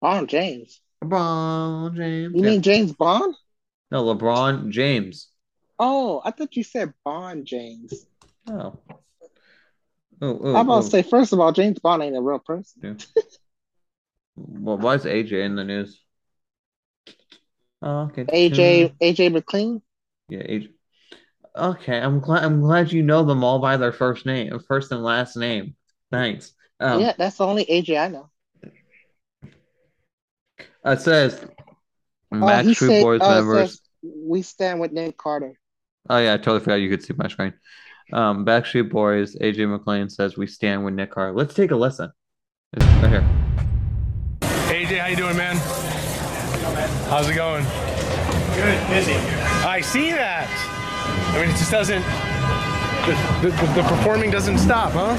Bond 0.00 0.28
James. 0.28 0.80
LeBron 1.02 1.96
James. 1.96 2.34
You 2.34 2.42
yeah. 2.42 2.50
mean 2.50 2.62
James 2.62 2.92
Bond? 2.92 3.34
No, 3.90 4.04
LeBron 4.04 4.70
James. 4.70 5.28
Oh, 5.78 6.22
I 6.24 6.30
thought 6.30 6.56
you 6.56 6.64
said 6.64 6.92
Bond 7.04 7.46
James. 7.46 8.06
Oh. 8.48 8.78
Oh, 10.22 10.40
oh, 10.42 10.56
I'm 10.56 10.66
about 10.66 10.84
oh. 10.84 10.88
say, 10.88 11.02
first 11.02 11.32
of 11.32 11.40
all, 11.40 11.52
James 11.52 11.78
Bond 11.78 12.02
ain't 12.02 12.16
a 12.16 12.20
real 12.20 12.38
person. 12.38 12.98
Well, 14.36 14.78
why 14.78 14.94
is 14.94 15.04
AJ 15.04 15.44
in 15.44 15.56
the 15.56 15.64
news? 15.64 16.00
Oh, 17.84 18.10
okay. 18.10 18.24
AJ 18.24 18.94
AJ 19.00 19.32
McLean. 19.32 19.82
Yeah, 20.30 20.40
AJ. 20.40 20.70
Okay, 21.54 22.00
I'm 22.00 22.18
glad. 22.18 22.42
I'm 22.42 22.60
glad 22.62 22.90
you 22.90 23.02
know 23.02 23.22
them 23.24 23.44
all 23.44 23.58
by 23.58 23.76
their 23.76 23.92
first 23.92 24.26
name, 24.26 24.58
first 24.66 24.90
and 24.90 25.04
last 25.04 25.36
name. 25.36 25.76
Thanks. 26.10 26.52
Um, 26.80 27.00
yeah, 27.00 27.12
that's 27.16 27.36
the 27.36 27.46
only 27.46 27.66
AJ 27.66 28.00
I 28.00 28.08
know. 28.08 28.30
It 30.86 31.00
says 31.00 31.46
Oh, 32.42 32.62
he 32.62 32.70
Backstreet 32.72 32.88
said, 32.88 33.02
Boys 33.02 33.20
oh, 33.22 33.30
members. 33.30 33.80
we 34.02 34.42
stand 34.42 34.80
with 34.80 34.92
Nick 34.92 35.16
Carter. 35.16 35.58
Oh 36.08 36.18
yeah, 36.18 36.34
I 36.34 36.36
totally 36.38 36.60
forgot 36.60 36.76
you 36.76 36.90
could 36.90 37.04
see 37.04 37.14
my 37.16 37.28
screen. 37.28 37.54
Um, 38.12 38.44
Backstreet 38.44 38.90
Boys, 38.90 39.36
AJ 39.36 39.68
McLean 39.68 40.08
says 40.10 40.36
we 40.36 40.46
stand 40.46 40.84
with 40.84 40.94
Nick 40.94 41.10
Carter. 41.10 41.32
Let's 41.32 41.54
take 41.54 41.70
a 41.70 41.76
listen. 41.76 42.10
It's 42.72 42.84
right 42.84 43.10
here. 43.10 43.28
AJ, 44.40 44.98
how 44.98 45.06
you 45.06 45.16
doing, 45.16 45.36
man? 45.36 45.93
How's 47.08 47.28
it 47.28 47.34
going? 47.34 47.64
Good, 48.54 48.88
busy. 48.88 49.14
I 49.64 49.80
see 49.80 50.10
that. 50.12 50.48
I 51.34 51.40
mean, 51.40 51.50
it 51.50 51.56
just 51.58 51.70
doesn't. 51.70 52.02
the, 53.42 53.50
the, 53.50 53.82
the 53.82 53.88
performing 53.88 54.30
doesn't 54.30 54.58
stop, 54.58 54.92
huh? 54.92 55.14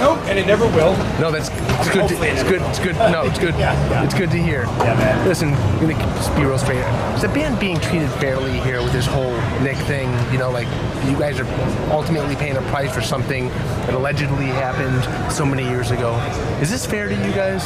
Nope, 0.00 0.18
and 0.26 0.38
it 0.38 0.46
never 0.46 0.66
will. 0.66 0.96
No, 1.20 1.30
that's 1.30 1.48
it's 1.48 1.90
good. 1.90 2.08
To, 2.08 2.22
it's 2.24 2.42
good. 2.42 2.60
It's 2.62 2.78
good. 2.80 2.96
No, 2.96 3.22
it's 3.22 3.38
good. 3.38 3.54
Yeah, 3.54 3.72
yeah. 3.90 4.04
It's 4.04 4.12
good 4.12 4.30
to 4.32 4.36
hear. 4.36 4.64
Yeah, 4.64 4.94
man. 4.96 5.26
Listen, 5.26 5.54
I'm 5.54 5.80
gonna 5.80 5.94
just 5.94 6.34
be 6.34 6.44
real 6.44 6.58
straight. 6.58 6.84
Is 7.14 7.22
the 7.22 7.28
band 7.28 7.60
being 7.60 7.78
treated 7.78 8.10
fairly 8.12 8.58
here 8.60 8.82
with 8.82 8.92
this 8.92 9.06
whole 9.06 9.36
Nick 9.62 9.76
thing? 9.86 10.10
You 10.32 10.38
know, 10.38 10.50
like 10.50 10.66
you 11.06 11.16
guys 11.16 11.38
are 11.38 11.46
ultimately 11.92 12.34
paying 12.34 12.56
a 12.56 12.62
price 12.62 12.92
for 12.92 13.00
something 13.00 13.48
that 13.48 13.94
allegedly 13.94 14.46
happened 14.46 15.32
so 15.32 15.46
many 15.46 15.62
years 15.62 15.90
ago. 15.92 16.16
Is 16.60 16.70
this 16.70 16.84
fair 16.84 17.08
to 17.08 17.14
you 17.14 17.32
guys? 17.32 17.64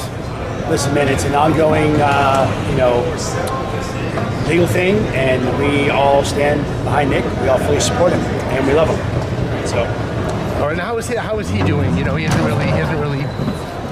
Listen, 0.68 0.94
man, 0.94 1.08
it's 1.08 1.24
an 1.24 1.34
ongoing, 1.34 1.94
uh, 2.00 2.68
you 2.70 2.76
know, 2.76 3.00
legal 4.48 4.66
thing, 4.66 4.96
and 5.14 5.40
we 5.58 5.90
all 5.90 6.24
stand 6.24 6.60
behind 6.84 7.10
Nick. 7.10 7.24
We 7.40 7.48
all 7.48 7.58
fully 7.58 7.80
support 7.80 8.12
him, 8.12 8.20
and 8.20 8.66
we 8.66 8.74
love 8.74 8.88
him. 8.88 9.66
So, 9.66 9.84
All 10.60 10.66
right, 10.68 10.76
now 10.76 10.84
how 10.86 10.98
is 10.98 11.08
he? 11.08 11.16
How 11.16 11.38
is 11.38 11.48
he 11.48 11.62
doing? 11.62 11.96
You 11.96 12.04
know, 12.04 12.16
he 12.16 12.24
hasn't 12.24 12.44
really, 12.44 12.64
he 12.64 12.70
hasn't 12.70 12.98
really 13.00 13.22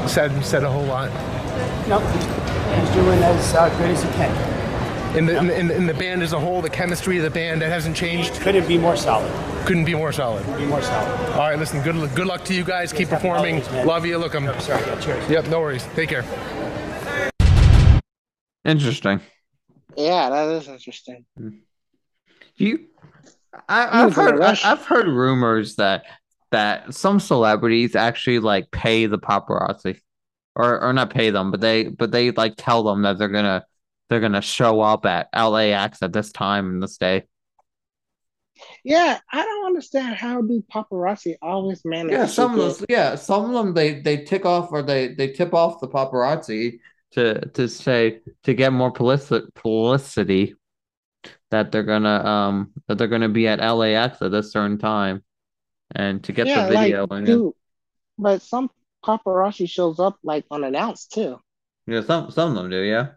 said 0.09 0.45
said 0.45 0.65
a 0.65 0.71
whole 0.71 0.85
lot. 0.85 1.11
no, 1.89 2.01
he's 2.01 2.91
doing 2.95 3.23
as 3.23 3.55
uh, 3.55 3.69
good 3.79 3.91
as 3.91 4.03
he 4.03 4.09
can. 4.11 4.56
In 5.15 5.25
the, 5.25 5.39
in, 5.39 5.47
the, 5.47 5.59
in, 5.59 5.69
the, 5.69 5.77
in 5.77 5.87
the 5.87 5.95
band 5.95 6.23
as 6.23 6.33
a 6.33 6.41
whole, 6.41 6.61
the 6.61 6.69
chemistry 6.69 7.17
of 7.17 7.25
the 7.25 7.31
band 7.31 7.63
that 7.63 7.71
hasn't 7.71 7.97
changed. 7.97 8.35
Couldn't 8.35 8.69
be 8.69 8.77
more 8.77 8.97
solid. 8.97 9.31
Couldn't 9.67 9.85
be 9.87 9.95
more 9.95 10.13
solid. 10.13 10.45
Be 10.59 10.67
more 10.67 10.83
solid. 10.83 11.33
All 11.33 11.39
right, 11.39 11.59
listen. 11.59 11.83
Good 11.83 12.15
good 12.15 12.27
luck 12.27 12.45
to 12.45 12.55
you 12.55 12.65
guys. 12.65 12.93
Keep 12.93 13.09
performing. 13.09 13.57
holidays, 13.57 13.73
man. 13.73 13.87
Love 13.87 14.05
you. 14.05 14.19
Look, 14.19 14.35
I'm. 14.35 14.45
Sorry, 14.61 14.85
yeah, 14.85 15.01
cheers. 15.01 15.31
Yep, 15.31 15.47
no 15.49 15.61
worries. 15.61 15.87
Take 15.95 16.11
care. 16.11 16.25
Interesting. 18.65 19.21
Yeah, 19.97 20.29
that 20.29 20.49
is 20.51 20.69
interesting. 20.69 21.25
Hmm. 21.39 21.49
You, 22.57 22.87
I, 23.69 23.83
He 23.85 23.89
I've 23.91 24.05
was 24.07 24.19
in 24.19 24.21
a 24.21 24.31
heard, 24.33 24.41
I. 24.43 24.73
I've 24.73 24.85
heard 24.85 25.07
rumors 25.09 25.77
that 25.77 26.05
that 26.53 26.95
some 26.95 27.21
celebrities 27.21 27.97
actually 27.97 28.39
like 28.41 28.71
pay 28.71 29.07
the 29.07 29.19
paparazzi, 29.19 30.01
or 30.55 30.81
or 30.81 30.93
not 30.93 31.11
pay 31.11 31.31
them, 31.31 31.51
but 31.51 31.61
they 31.61 31.85
but 31.85 32.11
they 32.11 32.31
like 32.33 32.55
tell 32.57 32.83
them 32.83 33.03
that 33.03 33.19
they're 33.19 33.29
gonna 33.29 33.65
they're 34.09 34.21
gonna 34.21 34.41
show 34.43 34.81
up 34.81 35.05
at 35.07 35.29
LAX 35.35 36.03
at 36.03 36.13
this 36.13 36.33
time 36.33 36.71
and 36.71 36.83
this 36.83 36.97
day. 36.99 37.25
Yeah, 38.85 39.19
I 39.33 39.43
don't 39.45 39.67
understand 39.67 40.15
how 40.17 40.41
do 40.41 40.65
paparazzi 40.75 41.35
always 41.43 41.85
manage 41.85 42.13
Yeah, 42.13 42.23
to 42.27 42.29
some 42.29 42.53
of 42.53 42.57
get- 42.57 42.63
those. 42.63 42.85
Yeah, 42.89 43.15
some 43.17 43.45
of 43.45 43.53
them 43.53 43.75
they 43.75 44.01
they 44.01 44.19
tick 44.25 44.47
off 44.47 44.73
or 44.73 44.83
they 44.83 45.09
they 45.15 45.29
tip 45.33 45.53
off 45.53 45.81
the 45.81 45.89
paparazzi 45.89 46.79
to 47.13 47.41
to 47.51 47.69
say 47.69 48.21
to 48.45 48.55
get 48.55 48.73
more 48.73 48.91
publicity 48.91 49.47
publicity 49.55 50.55
that 51.51 51.71
they're 51.71 51.83
gonna 51.83 52.25
um 52.25 52.73
that 52.89 52.97
they're 52.99 53.09
gonna 53.09 53.29
be 53.29 53.47
at 53.47 53.59
LAX 53.61 54.23
at 54.23 54.31
this 54.31 54.53
certain 54.53 54.79
time, 54.79 55.23
and 55.95 56.25
to 56.25 56.33
get 56.33 56.47
yeah, 56.47 56.67
the 56.67 56.79
video. 56.79 57.03
like 57.11 57.19
and, 57.19 57.27
dude, 57.27 57.53
but 58.19 58.41
some 58.41 58.71
paparazzi 59.05 59.69
shows 59.69 60.01
up 60.01 60.17
like 60.23 60.47
unannounced 60.51 61.13
too. 61.13 61.39
yeah, 61.87 62.01
some 62.01 62.31
some 62.31 62.51
of 62.51 62.57
them 62.57 62.71
do. 62.71 62.79
Yeah, 62.81 63.09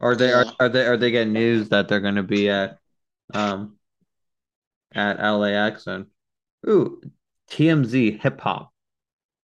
or 0.00 0.16
they 0.16 0.32
are 0.32 0.44
Yeah. 0.44 0.50
are 0.60 0.68
they 0.68 0.86
are 0.86 0.96
they 0.96 1.10
get 1.10 1.28
news 1.28 1.68
that 1.70 1.88
they're 1.88 2.00
gonna 2.00 2.22
be 2.22 2.48
at 2.50 2.78
um 3.34 3.78
at 4.94 5.20
LAX 5.20 5.86
and 5.86 6.06
ooh 6.68 7.00
TMZ 7.50 8.20
hip 8.20 8.40
hop. 8.40 8.72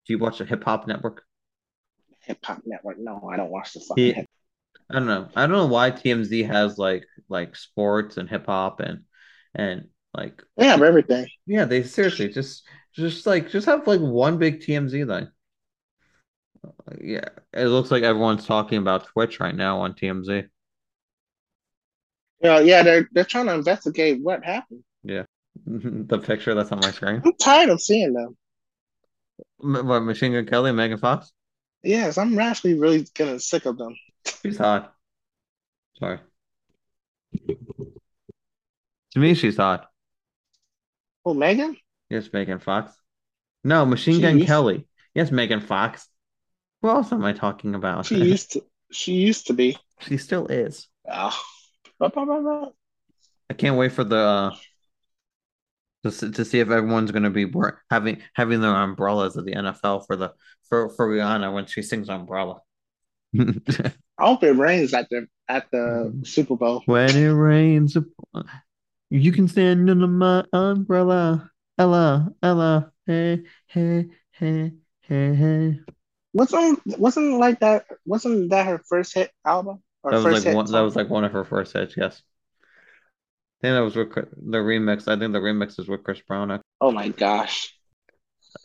Do 0.06 0.12
you 0.12 0.18
watch 0.18 0.38
the 0.38 0.44
Hip 0.44 0.62
Hop 0.64 0.86
Network? 0.86 1.24
Hip 2.20 2.38
Hop 2.44 2.62
Network. 2.64 2.98
No, 2.98 3.28
I 3.32 3.36
don't 3.36 3.50
watch 3.50 3.72
the 3.72 3.80
fucking 3.80 4.04
Yeah. 4.06 4.22
I 4.88 4.94
don't 4.94 5.06
know. 5.06 5.28
I 5.34 5.42
don't 5.42 5.56
know 5.56 5.66
why 5.66 5.90
TMZ 5.90 6.46
has 6.46 6.78
like 6.78 7.04
like 7.28 7.56
sports 7.56 8.16
and 8.18 8.28
hip 8.28 8.46
hop 8.46 8.80
and 8.80 9.04
and 9.54 9.88
like 10.14 10.42
have 10.58 10.82
everything. 10.82 11.26
yeah, 11.46 11.64
they 11.64 11.82
seriously 11.82 12.28
just 12.28 12.66
just 12.94 13.26
like 13.26 13.50
just 13.50 13.66
have 13.66 13.86
like 13.86 14.00
one 14.00 14.38
big 14.38 14.60
TMZ 14.60 15.04
thing. 15.06 15.28
Yeah, 17.00 17.28
it 17.52 17.66
looks 17.66 17.90
like 17.90 18.02
everyone's 18.02 18.46
talking 18.46 18.78
about 18.78 19.06
Twitch 19.06 19.40
right 19.40 19.54
now 19.54 19.80
on 19.80 19.94
TMZ. 19.94 20.48
Yeah, 22.42 22.60
yeah, 22.60 22.82
they're 22.82 23.08
they're 23.12 23.24
trying 23.24 23.46
to 23.46 23.54
investigate 23.54 24.22
what 24.22 24.44
happened. 24.44 24.84
Yeah, 25.02 25.24
the 25.66 26.18
picture 26.18 26.54
that's 26.54 26.72
on 26.72 26.80
my 26.80 26.90
screen. 26.90 27.22
I'm 27.24 27.32
tired 27.40 27.70
of 27.70 27.80
seeing 27.80 28.12
them. 28.12 28.36
M- 29.62 29.86
What 29.86 30.00
Machine 30.00 30.32
Gun 30.32 30.46
Kelly 30.46 30.70
and 30.70 30.76
Megan 30.76 30.98
Fox? 30.98 31.32
Yes, 31.82 32.18
I'm 32.18 32.38
actually 32.38 32.74
really 32.74 33.06
getting 33.14 33.38
sick 33.38 33.64
of 33.66 33.78
them. 33.78 33.94
She's 34.42 34.58
hot. 34.58 34.94
Sorry. 35.98 36.18
To 39.12 39.18
me, 39.18 39.34
she's 39.34 39.56
hot. 39.56 39.90
Oh, 41.24 41.34
Megan? 41.34 41.76
Yes, 42.08 42.32
Megan 42.32 42.58
Fox. 42.60 42.92
No, 43.64 43.84
Machine 43.84 44.16
She 44.16 44.22
Gun 44.22 44.40
Kelly. 44.40 44.86
Yes, 45.14 45.30
Megan 45.30 45.60
Fox. 45.60 46.08
Who 46.82 46.88
else 46.88 47.12
am 47.12 47.24
I 47.24 47.32
talking 47.32 47.74
about? 47.74 48.06
She 48.06 48.16
used 48.16 48.52
to 48.52 48.64
she 48.90 49.12
used 49.14 49.46
to 49.48 49.52
be. 49.52 49.76
She 50.00 50.18
still 50.18 50.46
is. 50.48 50.88
Oh. 51.10 51.34
Bah. 51.98 52.10
I 53.48 53.54
can't 53.54 53.78
wait 53.78 53.92
for 53.92 54.04
the 54.04 54.16
uh, 54.16 54.56
to 56.04 56.30
to 56.32 56.44
see 56.44 56.60
if 56.60 56.70
everyone's 56.70 57.10
going 57.10 57.22
to 57.22 57.30
be 57.30 57.50
having 57.90 58.22
having 58.34 58.60
their 58.60 58.74
umbrellas 58.74 59.36
at 59.36 59.44
the 59.44 59.54
NFL 59.54 60.06
for 60.06 60.16
the 60.16 60.32
for 60.68 60.90
for 60.90 61.08
Rihanna 61.08 61.52
when 61.52 61.66
she 61.66 61.82
sings 61.82 62.08
Umbrella. 62.08 62.60
I 63.38 63.92
hope 64.18 64.42
it 64.42 64.52
rains 64.52 64.94
at 64.94 65.08
the 65.10 65.26
at 65.48 65.70
the 65.70 66.12
Super 66.24 66.56
Bowl. 66.56 66.82
When 66.86 67.16
it 67.16 67.32
rains, 67.32 67.96
you 69.10 69.32
can 69.32 69.48
stand 69.48 69.88
under 69.88 70.06
my 70.06 70.44
umbrella. 70.52 71.50
Ella, 71.78 72.30
Ella, 72.42 72.92
hey, 73.06 73.42
hey, 73.66 74.06
hey, 74.32 74.72
hey, 75.02 75.34
hey. 75.34 75.80
Wasn't 76.36 76.82
wasn't 76.98 77.38
like 77.38 77.60
that 77.60 77.86
wasn't 78.04 78.50
that 78.50 78.66
her 78.66 78.78
first 78.86 79.14
hit 79.14 79.30
album? 79.42 79.82
Or 80.02 80.10
That 80.10 80.18
was 80.18 80.24
first 80.24 80.44
like 80.44 80.54
one. 80.54 80.70
That 80.70 80.80
was 80.80 80.94
like 80.94 81.08
one 81.08 81.24
of 81.24 81.32
her 81.32 81.46
first 81.46 81.72
hits. 81.72 81.94
Yes. 81.96 82.20
I 82.20 83.68
think 83.68 83.74
that 83.74 83.80
was 83.80 83.96
with 83.96 84.12
the 84.12 84.58
remix. 84.58 85.08
I 85.08 85.18
think 85.18 85.32
the 85.32 85.38
remix 85.38 85.80
is 85.80 85.88
with 85.88 86.04
Chris 86.04 86.20
Brown. 86.20 86.60
Oh 86.82 86.90
my 86.90 87.08
gosh. 87.08 87.74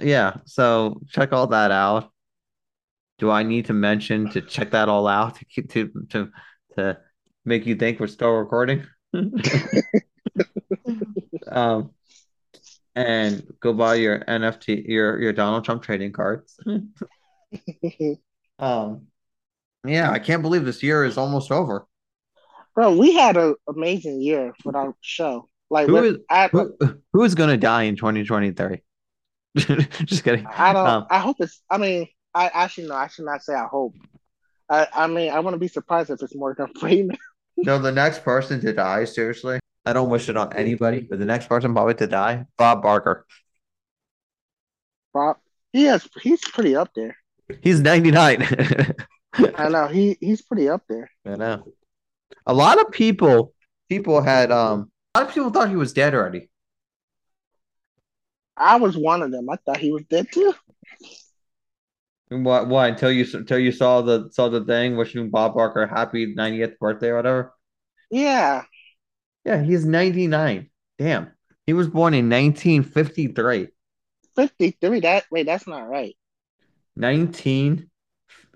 Yeah, 0.02 0.36
so 0.44 1.00
check 1.08 1.32
all 1.32 1.48
that 1.48 1.72
out. 1.72 2.12
Do 3.20 3.32
I 3.32 3.44
need 3.44 3.68
to 3.68 3.74
mention 3.74 4.30
to 4.32 4.42
check 4.42 4.72
that 4.72 4.90
all 4.90 5.08
out 5.08 5.36
to 5.36 5.46
keep 5.46 5.72
to 5.72 5.90
to 6.10 6.30
to 6.76 6.98
make 7.46 7.66
you 7.66 7.76
think 7.76 8.02
we're 8.02 8.08
still 8.08 8.32
recording? 8.32 8.86
um, 11.48 11.92
and 12.96 13.48
go 13.62 13.72
buy 13.72 13.96
your 13.96 14.20
NFT, 14.20 14.90
your 14.90 15.22
your 15.22 15.32
Donald 15.32 15.64
Trump 15.64 15.84
trading 15.84 16.12
cards. 16.12 16.60
Um, 18.60 19.08
yeah, 19.86 20.12
I 20.12 20.20
can't 20.20 20.44
believe 20.44 20.66
this 20.66 20.84
year 20.84 21.04
is 21.04 21.18
almost 21.18 21.52
over. 21.52 21.88
Bro, 22.76 22.98
we 22.98 23.16
had 23.16 23.36
an 23.36 23.56
amazing 23.68 24.22
year 24.22 24.54
with 24.64 24.76
our 24.76 24.96
show. 25.02 25.50
Like 25.72 25.88
Who 25.88 25.94
with, 25.94 26.22
I, 26.30 26.48
Who 26.50 26.76
who 27.12 27.24
is 27.24 27.34
gonna 27.34 27.58
die 27.58 27.84
in 27.84 27.96
2023? 27.96 28.82
Just 30.06 30.24
kidding. 30.24 30.46
I 30.46 30.74
don't 30.74 30.88
Um, 30.88 31.08
I 31.10 31.20
hope 31.20 31.38
it's 31.40 31.62
I 31.70 31.78
mean, 31.78 32.08
I 32.34 32.48
actually 32.54 32.88
no, 32.88 32.96
I 32.96 33.08
should 33.08 33.26
not 33.26 33.44
say 33.44 33.54
I 33.54 33.66
hope. 33.66 33.96
I 34.70 34.88
I 34.94 35.08
mean 35.08 35.32
I 35.32 35.40
want 35.40 35.56
to 35.56 35.60
be 35.60 35.68
surprised 35.68 36.10
if 36.10 36.22
it's 36.22 36.36
Morgan 36.36 36.68
Freeman. 36.80 37.18
No, 37.58 37.78
the 37.78 37.92
next 37.92 38.24
person 38.24 38.60
to 38.62 38.74
die, 38.74 39.04
seriously. 39.06 39.60
I 39.86 39.94
don't 39.94 40.10
wish 40.10 40.30
it 40.30 40.38
on 40.38 40.54
anybody, 40.54 41.02
but 41.02 41.20
the 41.20 41.26
next 41.26 41.48
person 41.48 41.74
probably 41.74 41.94
to 41.96 42.08
die, 42.08 42.46
Bob 42.58 42.82
Barker. 42.82 43.28
Bob, 45.14 45.38
he 45.72 45.84
has 45.84 46.08
he's 46.22 46.42
pretty 46.42 46.76
up 46.76 46.90
there. 46.96 47.18
He's 47.62 47.80
99. 47.80 48.48
I 49.56 49.70
know 49.70 49.88
he 49.88 50.18
he's 50.20 50.42
pretty 50.42 50.70
up 50.70 50.84
there. 50.90 51.10
I 51.26 51.36
know. 51.36 51.64
A 52.46 52.54
lot 52.54 52.80
of 52.80 52.92
people 52.92 53.54
people 53.90 54.22
had 54.22 54.52
um 54.52 54.92
a 55.14 55.20
lot 55.20 55.28
of 55.28 55.34
people 55.34 55.50
thought 55.50 55.70
he 55.70 55.76
was 55.76 55.94
dead 55.94 56.14
already. 56.14 56.50
I 58.58 58.78
was 58.78 58.98
one 58.98 59.22
of 59.22 59.32
them. 59.32 59.50
I 59.50 59.56
thought 59.58 59.78
he 59.78 59.92
was 59.92 60.04
dead 60.10 60.28
too. 60.32 60.54
What 62.30 62.68
Why? 62.68 62.88
until 62.88 63.12
you 63.12 63.26
until 63.34 63.60
you 63.60 63.72
saw 63.72 64.02
the 64.02 64.30
saw 64.32 64.48
the 64.48 64.64
thing 64.64 64.96
wishing 64.96 65.30
Bob 65.30 65.56
Barker 65.56 65.86
happy 65.86 66.34
90th 66.34 66.78
birthday 66.80 67.10
or 67.10 67.18
whatever? 67.18 67.54
Yeah. 68.10 68.64
Yeah, 69.44 69.62
he's 69.64 69.86
99. 69.86 70.70
Damn. 70.98 71.32
He 71.66 71.74
was 71.74 71.88
born 71.88 72.14
in 72.14 72.30
1953. 72.30 73.68
53. 74.36 75.00
That 75.02 75.26
wait, 75.32 75.46
that's 75.46 75.68
not 75.68 75.90
right. 75.90 76.16
19 77.02 77.90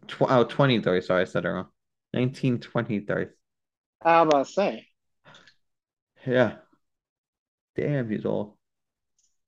tw- 0.08 0.22
oh, 0.22 0.44
23. 0.44 1.02
Sorry, 1.02 1.22
I 1.22 1.26
said 1.26 1.46
it 1.46 1.50
wrong. 1.50 1.68
1923. 2.12 3.26
I 4.04 4.22
was 4.22 4.28
about 4.28 4.48
say. 4.48 4.88
Yeah. 6.26 6.58
Damn, 7.76 8.10
he's 8.10 8.24
old. 8.24 8.54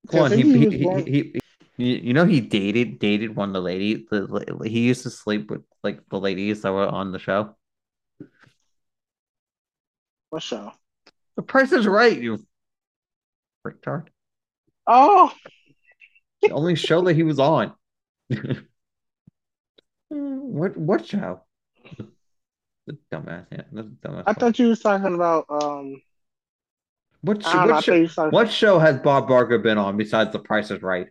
Come 0.09 0.21
on, 0.21 0.31
he, 0.31 0.41
he 0.41 0.51
he, 0.51 0.69
he, 0.77 0.83
born- 0.83 1.05
he, 1.05 1.11
he- 1.11 1.39
you, 1.79 1.95
you 1.97 2.13
know 2.13 2.25
he 2.25 2.41
dated 2.41 2.97
dated 2.97 3.35
one 3.35 3.49
of 3.49 3.53
the 3.53 3.61
lady 3.61 4.07
the, 4.09 4.63
he 4.65 4.79
used 4.79 5.03
to 5.03 5.11
sleep 5.11 5.51
with 5.51 5.61
like 5.83 5.99
the 6.09 6.19
ladies 6.19 6.63
that 6.63 6.71
were 6.71 6.87
on 6.87 7.11
the 7.11 7.19
show. 7.19 7.55
What 10.31 10.41
show? 10.41 10.71
The 11.35 11.43
price 11.43 11.71
is 11.71 11.85
right, 11.85 12.19
you 12.19 12.39
retard. 13.63 14.07
Oh, 14.87 15.31
the 16.41 16.49
only 16.49 16.73
show 16.73 17.01
that 17.03 17.13
he 17.13 17.21
was 17.21 17.37
on. 17.37 17.75
what 20.09 20.77
what 20.77 21.05
show? 21.05 21.41
The 22.87 22.97
dumbass, 23.11 23.45
yeah, 23.51 23.63
that's 23.71 23.87
dumbass. 23.87 24.23
I 24.25 24.33
thought 24.33 24.59
you 24.59 24.69
was 24.69 24.79
talking 24.79 25.13
about 25.13 25.45
um. 25.49 26.01
what 27.21 27.43
show, 27.43 27.51
don't 27.51 27.67
know, 27.67 27.73
what, 27.73 27.83
show, 27.83 28.29
what 28.29 28.51
show 28.51 28.79
has 28.79 28.97
Bob 28.99 29.27
Barker 29.27 29.57
been 29.57 29.77
on 29.77 29.97
besides 29.97 30.31
The 30.31 30.39
Price 30.39 30.71
is 30.71 30.81
Right? 30.81 31.07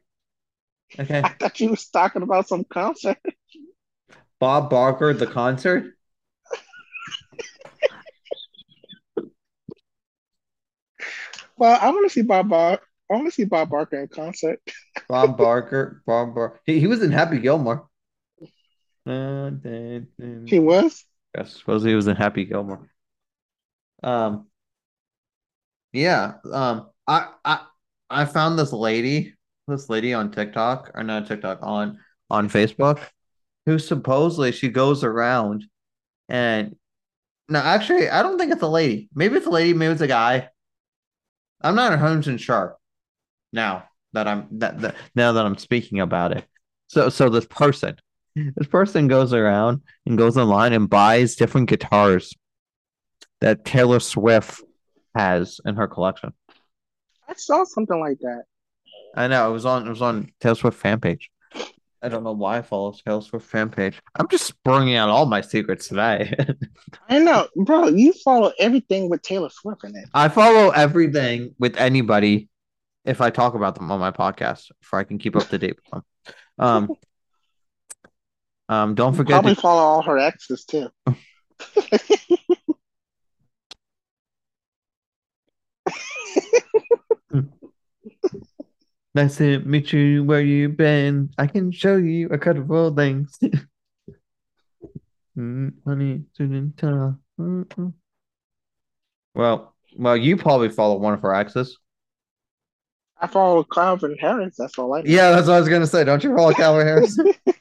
Okay, 0.99 1.21
I 1.25 1.29
thought 1.29 1.61
you 1.61 1.71
was 1.71 1.87
talking 1.89 2.23
about 2.23 2.49
some 2.49 2.65
concert. 2.65 3.19
Bob 4.41 4.71
Barker, 4.71 5.13
the 5.13 5.27
concert. 5.27 5.93
Well, 11.59 11.79
I 11.81 11.91
want 11.91 12.07
to 12.07 12.13
see 12.13 12.23
Bob 12.23 12.51
Bar. 12.51 12.81
I 13.11 13.15
want 13.15 13.27
to 13.27 13.31
see 13.31 13.45
Bob 13.45 13.71
Barker 13.71 14.01
in 14.01 14.09
concert. 14.09 14.61
Bob 15.09 15.39
Barker, 15.39 16.03
Bob 16.07 16.35
Barker. 16.35 16.61
He, 16.65 16.81
he 16.81 16.87
was 16.87 17.03
in 17.03 17.13
Happy 17.13 17.39
Gilmore. 17.39 17.89
He 20.47 20.59
was. 20.59 21.05
I 21.37 21.45
suppose 21.45 21.85
he 21.85 21.95
was 21.95 22.09
in 22.09 22.17
Happy 22.17 22.45
Gilmore. 22.45 22.91
Um, 24.03 24.47
yeah. 25.93 26.35
Um, 26.53 26.89
I 27.07 27.29
I 27.45 27.61
I 28.11 28.25
found 28.25 28.59
this 28.59 28.73
lady, 28.73 29.35
this 29.69 29.89
lady 29.89 30.15
on 30.15 30.31
TikTok 30.31 30.91
or 30.95 31.03
not 31.03 31.27
TikTok 31.27 31.61
on 31.63 31.99
on 32.31 32.49
Facebook, 32.49 33.01
who 33.67 33.79
supposedly 33.79 34.53
she 34.53 34.69
goes 34.69 35.05
around 35.05 35.65
and 36.29 36.77
no, 37.49 37.61
actually, 37.61 38.09
I 38.09 38.23
don't 38.23 38.39
think 38.39 38.53
it's 38.53 38.63
a 38.63 38.69
lady. 38.69 39.09
Maybe 39.15 39.37
it's 39.37 39.47
a 39.47 39.51
lady, 39.51 39.73
maybe 39.73 39.93
it's 39.93 40.01
a 40.01 40.09
guy. 40.09 40.49
I'm 41.61 41.77
not 41.77 41.93
a 41.93 41.97
hundred 41.97 42.41
sure 42.41 42.77
now 43.53 43.85
that 44.13 44.27
I'm 44.27 44.49
that, 44.59 44.81
that 44.81 44.97
now 45.15 45.33
that 45.33 45.47
I'm 45.47 45.57
speaking 45.57 46.01
about 46.01 46.37
it. 46.37 46.45
So 46.89 47.09
so 47.09 47.29
this 47.29 47.47
person, 47.47 47.97
this 48.37 48.67
person 48.69 49.09
goes 49.09 49.33
around 49.33 49.83
and 50.05 50.19
goes 50.19 50.37
online 50.37 50.73
and 50.73 50.89
buys 50.89 51.37
different 51.37 51.69
guitars 51.69 52.35
that 53.41 53.65
Taylor 53.65 54.01
Swift 54.01 54.63
has 55.15 55.61
in 55.65 55.77
her 55.77 55.89
collection. 55.89 56.33
I 57.29 57.35
saw 57.35 57.65
something 57.65 57.99
like 57.99 58.19
that. 58.21 58.45
I 59.15 59.29
know 59.29 59.49
it 59.49 59.53
was 59.53 59.65
on 59.65 59.87
it 59.87 59.91
was 59.91 60.03
on 60.03 60.31
Taylor 60.41 60.55
Swift 60.55 60.79
fan 60.79 61.01
page. 61.01 61.31
I 62.03 62.09
don't 62.09 62.23
know 62.23 62.33
why 62.33 62.59
I 62.59 62.63
follow 62.63 62.93
Taylor 62.93 63.23
Swift 63.23 63.47
fan 63.47 63.71
page. 63.71 63.99
I'm 64.15 64.29
just 64.29 64.63
bringing 64.63 64.95
out 64.95 65.09
all 65.09 65.27
my 65.27 65.41
secrets 65.41 65.89
today. 65.89 66.35
I 67.09 67.19
know, 67.19 67.49
bro. 67.57 67.89
You 67.89 68.13
follow 68.13 68.53
everything 68.59 69.09
with 69.09 69.23
Taylor 69.23 69.49
Swift 69.49 69.83
in 69.85 69.97
it. 69.97 70.09
I 70.13 70.29
follow 70.29 70.71
everything 70.71 71.55
with 71.59 71.77
anybody 71.79 72.49
if 73.07 73.21
I 73.21 73.31
talk 73.31 73.55
about 73.55 73.77
them 73.77 73.91
on 73.91 73.99
my 74.01 74.11
podcast, 74.11 74.71
if 74.83 74.93
I 74.93 75.05
can 75.05 75.19
keep 75.19 75.37
up 75.37 75.49
to 75.49 75.59
date 75.59 75.77
with 75.77 75.91
them. 75.91 76.35
Um, 76.59 76.91
um, 78.69 78.95
don't 78.95 79.15
forget 79.15 79.35
Probably 79.35 79.55
to, 79.55 79.61
follow 79.61 79.83
all 79.83 80.03
her 80.03 80.19
exes 80.19 80.65
too. 80.65 80.89
That's 89.15 89.41
it. 89.41 89.67
meet 89.67 89.93
you 89.95 90.25
where 90.25 90.43
you've 90.43 90.77
been. 90.77 91.31
I 91.39 91.47
can 91.47 91.73
show 91.73 91.97
you 91.97 92.29
a 92.29 92.37
couple 92.37 92.63
of 92.63 92.71
old 92.71 92.97
things. 92.97 93.39
Mm, 95.37 95.75
honey, 95.85 96.23
student. 96.33 96.81
Well, 99.35 99.75
well, 99.99 100.17
you 100.17 100.37
probably 100.37 100.71
follow 100.71 100.97
one 100.97 101.13
of 101.13 101.21
her 101.21 101.35
exes. 101.35 101.77
I 103.21 103.27
follow 103.27 103.65
Calvin 103.65 104.17
Harris. 104.19 104.57
That's 104.59 104.79
all 104.79 104.95
I 104.95 105.03
know. 105.03 105.11
Yeah, 105.11 105.31
that's 105.31 105.47
what 105.47 105.57
I 105.57 105.61
was 105.61 105.69
gonna 105.69 105.87
say. 105.87 106.05
Don't 106.05 106.25
you 106.25 106.35
follow 106.35 106.53
Calvin 106.53 106.87
Harris? 106.87 107.19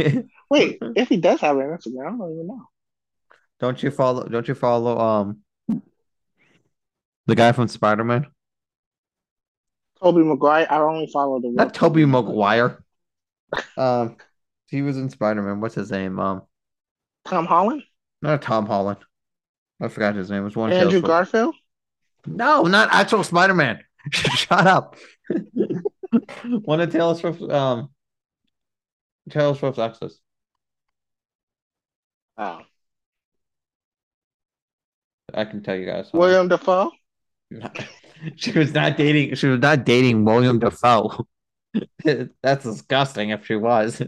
Wait, 0.50 0.78
if 0.96 1.08
he 1.08 1.16
does 1.16 1.40
have 1.40 1.56
an 1.56 1.66
Instagram, 1.66 2.14
I 2.14 2.18
don't 2.18 2.32
even 2.32 2.46
know. 2.46 2.68
don't 3.58 3.82
you 3.82 3.90
follow? 3.90 4.26
Don't 4.28 4.48
you 4.48 4.54
follow? 4.54 4.98
Um, 4.98 5.38
the 7.26 7.34
guy 7.34 7.52
from 7.52 7.68
Spider 7.68 8.04
Man. 8.04 8.26
Tobey 10.02 10.22
Maguire. 10.22 10.66
I 10.70 10.78
only 10.78 11.08
follow 11.12 11.40
the. 11.40 11.50
Not 11.50 11.74
Tobey 11.74 12.04
Maguire. 12.04 12.82
Um, 13.76 14.16
he 14.68 14.82
was 14.82 14.96
in 14.96 15.10
Spider 15.10 15.42
Man. 15.42 15.60
What's 15.60 15.74
his 15.74 15.90
name? 15.90 16.18
Um, 16.18 16.42
Tom 17.24 17.46
Holland. 17.46 17.82
not 18.22 18.42
Tom 18.42 18.66
Holland. 18.66 18.98
I 19.80 19.88
forgot 19.88 20.14
his 20.14 20.30
name. 20.30 20.42
It 20.42 20.44
was 20.44 20.56
one. 20.56 20.72
Andrew 20.72 21.00
Garfield. 21.00 21.54
No, 22.26 22.62
not 22.62 22.88
actual 22.92 23.24
Spider 23.24 23.54
Man. 23.54 23.80
Shut 24.12 24.66
up. 24.66 24.96
one 26.62 26.80
of 26.80 26.92
Taylor 26.92 27.14
Swift. 27.14 27.42
Um, 27.42 27.90
Taylor 29.30 29.54
Swift's 29.54 29.78
exes. 29.78 30.20
Oh, 32.36 32.60
I 35.34 35.44
can 35.44 35.62
tell 35.62 35.76
you 35.76 35.86
guys. 35.86 36.10
William 36.12 36.48
Dafoe. 36.48 36.90
she 38.36 38.52
was 38.52 38.72
not 38.72 38.96
dating. 38.96 39.34
She 39.34 39.46
was 39.46 39.60
not 39.60 39.84
dating 39.84 40.24
William 40.24 40.58
Dafoe. 40.58 41.26
That's 42.42 42.64
disgusting. 42.64 43.30
If 43.30 43.46
she 43.46 43.56
was. 43.56 44.02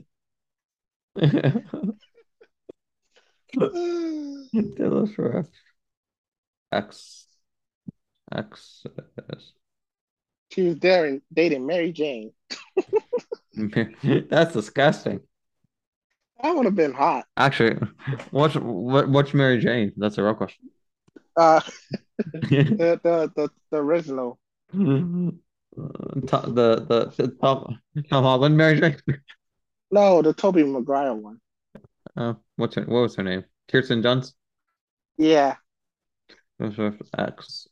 Taylor 3.55 5.07
Swift. 5.07 5.51
X. 6.73 7.27
X. 8.35 8.87
She 10.51 10.63
was 10.63 10.77
dating 10.77 11.23
dating 11.33 11.67
Mary 11.67 11.93
Jane. 11.93 12.33
That's 14.31 14.53
disgusting. 14.53 15.21
That 16.43 16.57
would 16.57 16.65
have 16.65 16.75
been 16.75 16.93
hot. 16.93 17.27
Actually, 17.37 17.79
what's 18.31 18.55
what, 18.57 19.09
what's 19.09 19.33
Mary 19.33 19.59
Jane? 19.59 19.93
That's 19.97 20.19
a 20.19 20.25
real 20.25 20.35
question. 20.35 20.71
Uh, 21.37 21.61
the 22.19 23.01
the 23.03 23.33
the, 23.37 23.51
the 23.71 23.77
original. 23.79 24.39
Tom, 24.73 25.41
the 26.55 26.85
the 26.89 27.13
the 27.17 27.29
Tom 27.41 27.79
Tom 28.11 28.25
Holland 28.25 28.57
Mary 28.57 28.81
Jane. 28.81 28.97
No, 29.91 30.23
the 30.23 30.33
Tobey 30.33 30.65
Maguire 30.65 31.15
one. 31.15 31.41
Oh, 32.17 32.37
what's 32.57 32.75
her? 32.77 32.83
What 32.83 33.03
was 33.03 33.17
her 33.17 33.23
name? 33.23 33.45
Kirsten 33.71 34.03
Dunst. 34.03 34.33
Yeah. 35.17 35.57
X. 37.19 37.69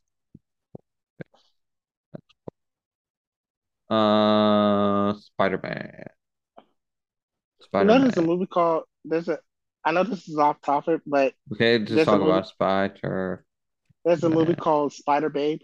Uh, 3.91 5.13
Spider 5.15 5.59
Man. 5.61 6.03
You 6.57 6.63
Spider 7.65 7.85
know, 7.85 7.99
there's 7.99 8.17
a 8.17 8.21
movie 8.21 8.45
called. 8.45 8.83
There's 9.03 9.27
a. 9.27 9.39
I 9.83 9.91
know 9.91 10.03
this 10.03 10.27
is 10.29 10.37
off 10.37 10.61
topic, 10.61 11.01
but 11.05 11.33
Okay, 11.51 11.79
just 11.79 12.05
talk 12.05 12.21
about 12.21 12.47
Spider. 12.47 13.43
there's 14.05 14.23
a 14.23 14.29
movie 14.29 14.55
called 14.55 14.93
Spider 14.93 15.29
Babe. 15.29 15.61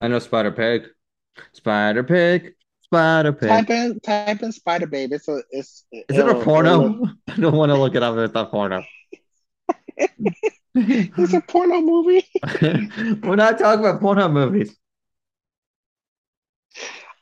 I 0.00 0.08
know 0.08 0.18
Spider 0.18 0.50
Pig. 0.50 0.88
Spider 1.52 2.02
Pig. 2.02 2.54
Spider 2.80 3.32
Pig. 3.32 3.48
Type 3.48 3.70
in 3.70 4.00
type 4.00 4.42
in 4.42 4.50
Spider 4.50 4.86
Babe. 4.86 5.12
It's 5.12 5.28
a 5.28 5.42
it's. 5.50 5.84
Is 5.92 6.18
it 6.18 6.28
a 6.28 6.34
porno? 6.34 7.06
I 7.28 7.36
don't 7.36 7.56
want 7.56 7.70
to 7.70 7.76
look 7.76 7.94
it 7.94 8.02
up 8.02 8.16
it's 8.18 8.34
a 8.34 8.46
porno. 8.46 8.84
It's 10.74 11.34
a 11.34 11.40
porno 11.42 11.82
movie. 11.82 12.26
We're 13.22 13.36
not 13.36 13.58
talking 13.58 13.80
about 13.84 14.00
porno 14.00 14.28
movies. 14.28 14.74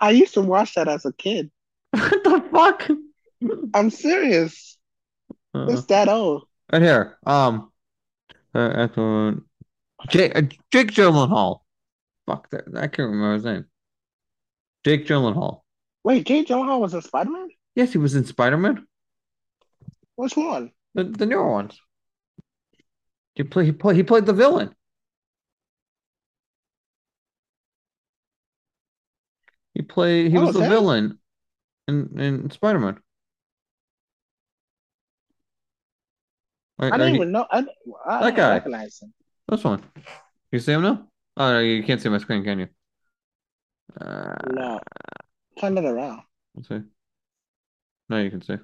I 0.01 0.11
used 0.11 0.35
to 0.35 0.41
watch 0.41 0.75
that 0.75 0.89
as 0.89 1.05
a 1.05 1.13
kid. 1.13 1.51
What 1.93 2.25
the 2.25 2.45
fuck? 2.53 2.89
I'm 3.75 3.91
serious. 3.91 4.77
Uh, 5.55 5.67
It's 5.71 5.87
that 5.87 6.09
old. 6.09 6.45
right 6.73 6.83
here. 6.83 7.19
Um, 7.27 7.71
uh, 8.55 8.73
excellent. 8.77 9.45
Jake, 10.09 10.37
uh, 10.37 10.43
Jake 10.73 10.93
Gyllenhaal. 10.93 11.61
Fuck 12.27 12.51
that. 12.51 12.65
I 12.77 12.87
can't 12.87 13.11
remember 13.11 13.35
his 13.35 13.45
name. 13.45 13.65
Jake 14.85 15.07
Gyllenhaal. 15.07 15.61
Wait, 16.05 16.27
Jake 16.27 16.47
Gyllenhaal 16.49 16.81
was 16.81 16.95
in 16.95 17.03
Spider 17.03 17.31
Man. 17.31 17.49
Yes, 17.75 17.93
he 17.93 17.99
was 17.99 18.15
in 18.15 18.25
Spider 18.25 18.57
Man. 18.57 18.87
Which 20.17 20.37
one? 20.37 20.73
The 20.95 21.05
the 21.05 21.27
newer 21.27 21.51
ones. 21.51 21.79
He 23.35 23.43
play 23.43 23.65
he 23.67 23.73
play 23.73 23.95
he 23.95 24.03
played 24.03 24.27
the 24.27 24.33
villain. 24.33 24.74
He 29.81 29.87
played 29.87 30.31
he 30.31 30.37
Oh, 30.37 30.43
was 30.45 30.53
the 30.53 30.61
villain 30.61 31.18
in 31.89 32.20
in 32.20 32.51
Spider 32.51 32.78
Man. 32.78 33.01
I 36.78 36.91
didn't 36.91 37.14
even 37.14 37.33
know. 37.33 37.47
I, 37.51 37.64
I 38.07 38.20
That 38.24 38.37
guy. 38.37 38.51
recognize 38.57 39.01
him. 39.01 39.14
This 39.49 39.64
one. 39.64 39.83
You 40.53 40.59
see 40.59 40.72
him 40.72 40.83
now? 40.83 41.09
Oh 41.39 41.53
no, 41.53 41.61
you 41.61 41.83
can't 41.83 41.99
see 41.99 42.11
my 42.11 42.18
screen, 42.18 42.45
can 42.45 42.59
you? 42.59 42.68
Uh, 43.99 44.35
No. 44.53 44.81
Turn 45.59 45.78
it 45.78 45.85
around. 45.87 46.20
let's 46.55 46.68
see. 46.68 46.83
No, 48.11 48.20
you 48.20 48.28
can 48.31 48.43
see. 48.43 48.57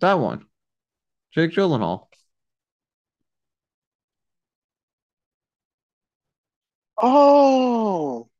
That 0.00 0.14
one. 0.18 0.44
Jake 1.32 1.52
Gyllenhaal. 1.52 2.08
Oh, 7.02 8.30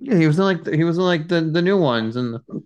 Yeah, 0.00 0.16
he 0.16 0.26
was 0.26 0.38
in 0.38 0.44
like 0.44 0.64
the, 0.64 0.76
he 0.76 0.84
was 0.84 0.96
in 0.98 1.04
like 1.04 1.28
the 1.28 1.40
the 1.40 1.62
new 1.62 1.76
ones 1.78 2.16
and 2.16 2.34
the, 2.34 2.62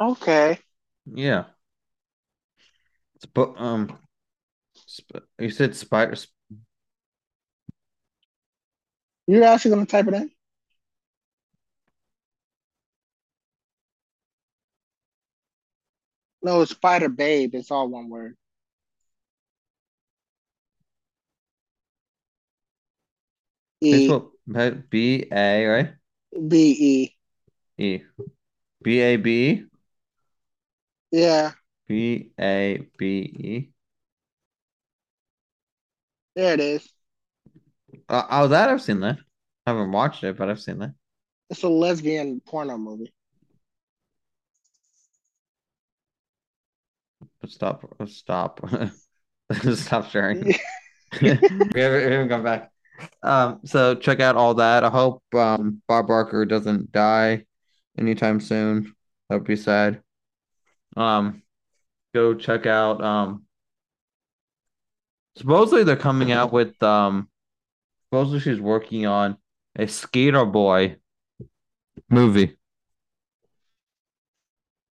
okay. 0.00 0.58
yeah. 1.14 1.46
But 3.34 3.54
um, 3.60 3.98
sp- 4.74 5.26
you 5.38 5.50
said 5.50 5.76
spider. 5.76 6.16
You're 9.28 9.44
actually 9.44 9.70
gonna 9.72 9.86
type 9.86 10.08
it 10.08 10.14
in? 10.14 10.30
No, 16.42 16.62
it's 16.62 16.72
Spider 16.72 17.08
Babe. 17.08 17.54
It's 17.54 17.70
all 17.70 17.88
one 17.88 18.08
word. 18.08 18.36
E 23.80 23.90
Facebook 23.90 24.30
B 24.90 25.26
A 25.32 25.66
right 25.66 25.94
B 26.48 26.54
E. 26.80 27.14
E 27.78 28.02
B 28.82 29.00
A 29.00 29.16
B 29.16 29.64
Yeah, 31.10 31.52
B 31.88 32.32
A 32.38 32.78
B 32.96 33.04
E. 33.36 33.72
there 36.34 36.54
it 36.54 36.60
is. 36.60 36.92
Uh, 38.08 38.26
oh, 38.30 38.48
that 38.48 38.68
I've 38.68 38.82
seen 38.82 39.00
that. 39.00 39.18
I 39.66 39.70
haven't 39.70 39.92
watched 39.92 40.24
it, 40.24 40.36
but 40.36 40.48
I've 40.48 40.60
seen 40.60 40.78
that. 40.78 40.94
It's 41.50 41.62
a 41.62 41.68
lesbian 41.68 42.40
porno 42.40 42.78
movie. 42.78 43.12
But 47.40 47.50
stop, 47.50 47.84
stop, 48.08 48.60
stop 49.74 50.10
sharing. 50.10 50.38
we 51.20 51.28
haven't, 51.28 51.74
we 51.74 52.12
haven't 52.12 52.28
gone 52.28 52.42
back. 52.44 52.72
Um, 53.22 53.60
so 53.64 53.94
check 53.94 54.20
out 54.20 54.36
all 54.36 54.54
that. 54.54 54.84
I 54.84 54.90
hope 54.90 55.22
um 55.34 55.82
Bob 55.88 56.08
Barker 56.08 56.44
doesn't 56.44 56.92
die 56.92 57.44
anytime 57.98 58.40
soon. 58.40 58.94
That 59.28 59.36
would 59.36 59.44
be 59.44 59.56
sad. 59.56 60.02
Um, 60.96 61.42
go 62.14 62.34
check 62.34 62.66
out 62.66 63.02
um. 63.02 63.44
Supposedly 65.36 65.84
they're 65.84 65.96
coming 65.96 66.32
out 66.32 66.52
with 66.52 66.80
um. 66.82 67.28
Supposedly 68.06 68.40
she's 68.40 68.60
working 68.60 69.06
on 69.06 69.36
a 69.76 69.86
Skater 69.86 70.44
Boy 70.44 70.96
movie. 72.08 72.56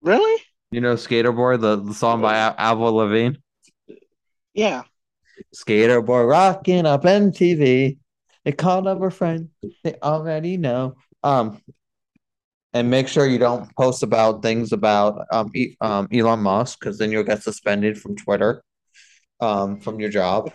Really? 0.03 0.43
You 0.71 0.81
know 0.81 0.97
Skater 0.97 1.33
Boy, 1.33 1.57
the, 1.57 1.77
the 1.77 1.95
song 1.95 2.21
by 2.21 2.37
Avril 2.37 2.95
Lavigne. 2.95 3.37
Yeah. 4.53 4.83
Skater 5.53 6.01
boy 6.03 6.23
rocking 6.23 6.87
up 6.87 7.05
MTV. 7.05 7.99
They 8.45 8.53
called 8.53 8.87
up 8.87 9.01
a 9.03 9.11
friend. 9.11 9.49
They 9.83 9.95
already 10.03 10.57
know. 10.57 10.97
Um, 11.23 11.61
and 12.73 12.91
make 12.91 13.09
sure 13.09 13.27
you 13.27 13.39
don't 13.39 13.75
post 13.77 14.03
about 14.03 14.43
things 14.43 14.73
about 14.73 15.27
um, 15.33 15.51
e- 15.55 15.77
um 15.81 16.09
Elon 16.13 16.41
Musk 16.41 16.81
because 16.81 16.99
then 16.99 17.13
you'll 17.13 17.23
get 17.23 17.43
suspended 17.43 17.99
from 17.99 18.17
Twitter, 18.17 18.63
um, 19.41 19.81
from 19.81 20.01
your 20.01 20.11
job. 20.11 20.51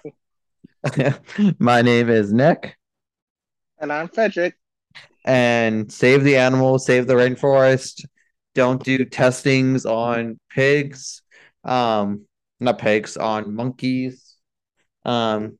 My 1.60 1.82
name 1.82 2.10
is 2.10 2.32
Nick, 2.34 2.76
And 3.80 3.92
I'm 3.92 4.08
Frederick. 4.10 4.56
and 5.26 5.92
save 5.92 6.24
the 6.24 6.38
animals, 6.38 6.86
save 6.86 7.08
the 7.08 7.14
rainforest. 7.16 8.06
Don't 8.56 8.84
do 8.84 9.06
testings 9.06 9.86
on 9.86 10.40
pigs, 10.50 11.22
um, 11.64 12.26
not 12.60 12.80
pigs, 12.80 13.16
on 13.18 13.54
monkeys. 13.54 14.29
Um, 15.06 15.58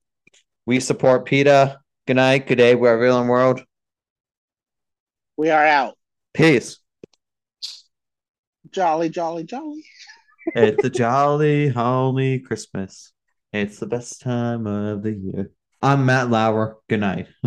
we 0.66 0.80
support 0.80 1.26
PETA. 1.26 1.80
Good 2.06 2.16
night, 2.16 2.48
good 2.48 2.58
day, 2.58 2.76
wherever 2.76 3.06
in 3.06 3.12
the 3.12 3.24
world. 3.24 3.64
We 5.38 5.50
are 5.50 5.66
out. 5.66 5.96
Peace. 6.34 6.80
Jolly, 8.72 9.10
jolly, 9.10 9.44
jolly. 9.44 9.84
It's 10.56 10.84
a 10.84 10.90
jolly, 11.02 11.70
holy 11.70 12.40
Christmas. 12.40 13.12
It's 13.54 13.78
the 13.78 13.86
best 13.86 14.22
time 14.22 14.66
of 14.66 15.04
the 15.04 15.14
year. 15.14 15.52
I'm 15.82 16.06
Matt 16.06 16.30
Lauer. 16.30 16.78
Good 16.88 17.02
night. 17.02 17.28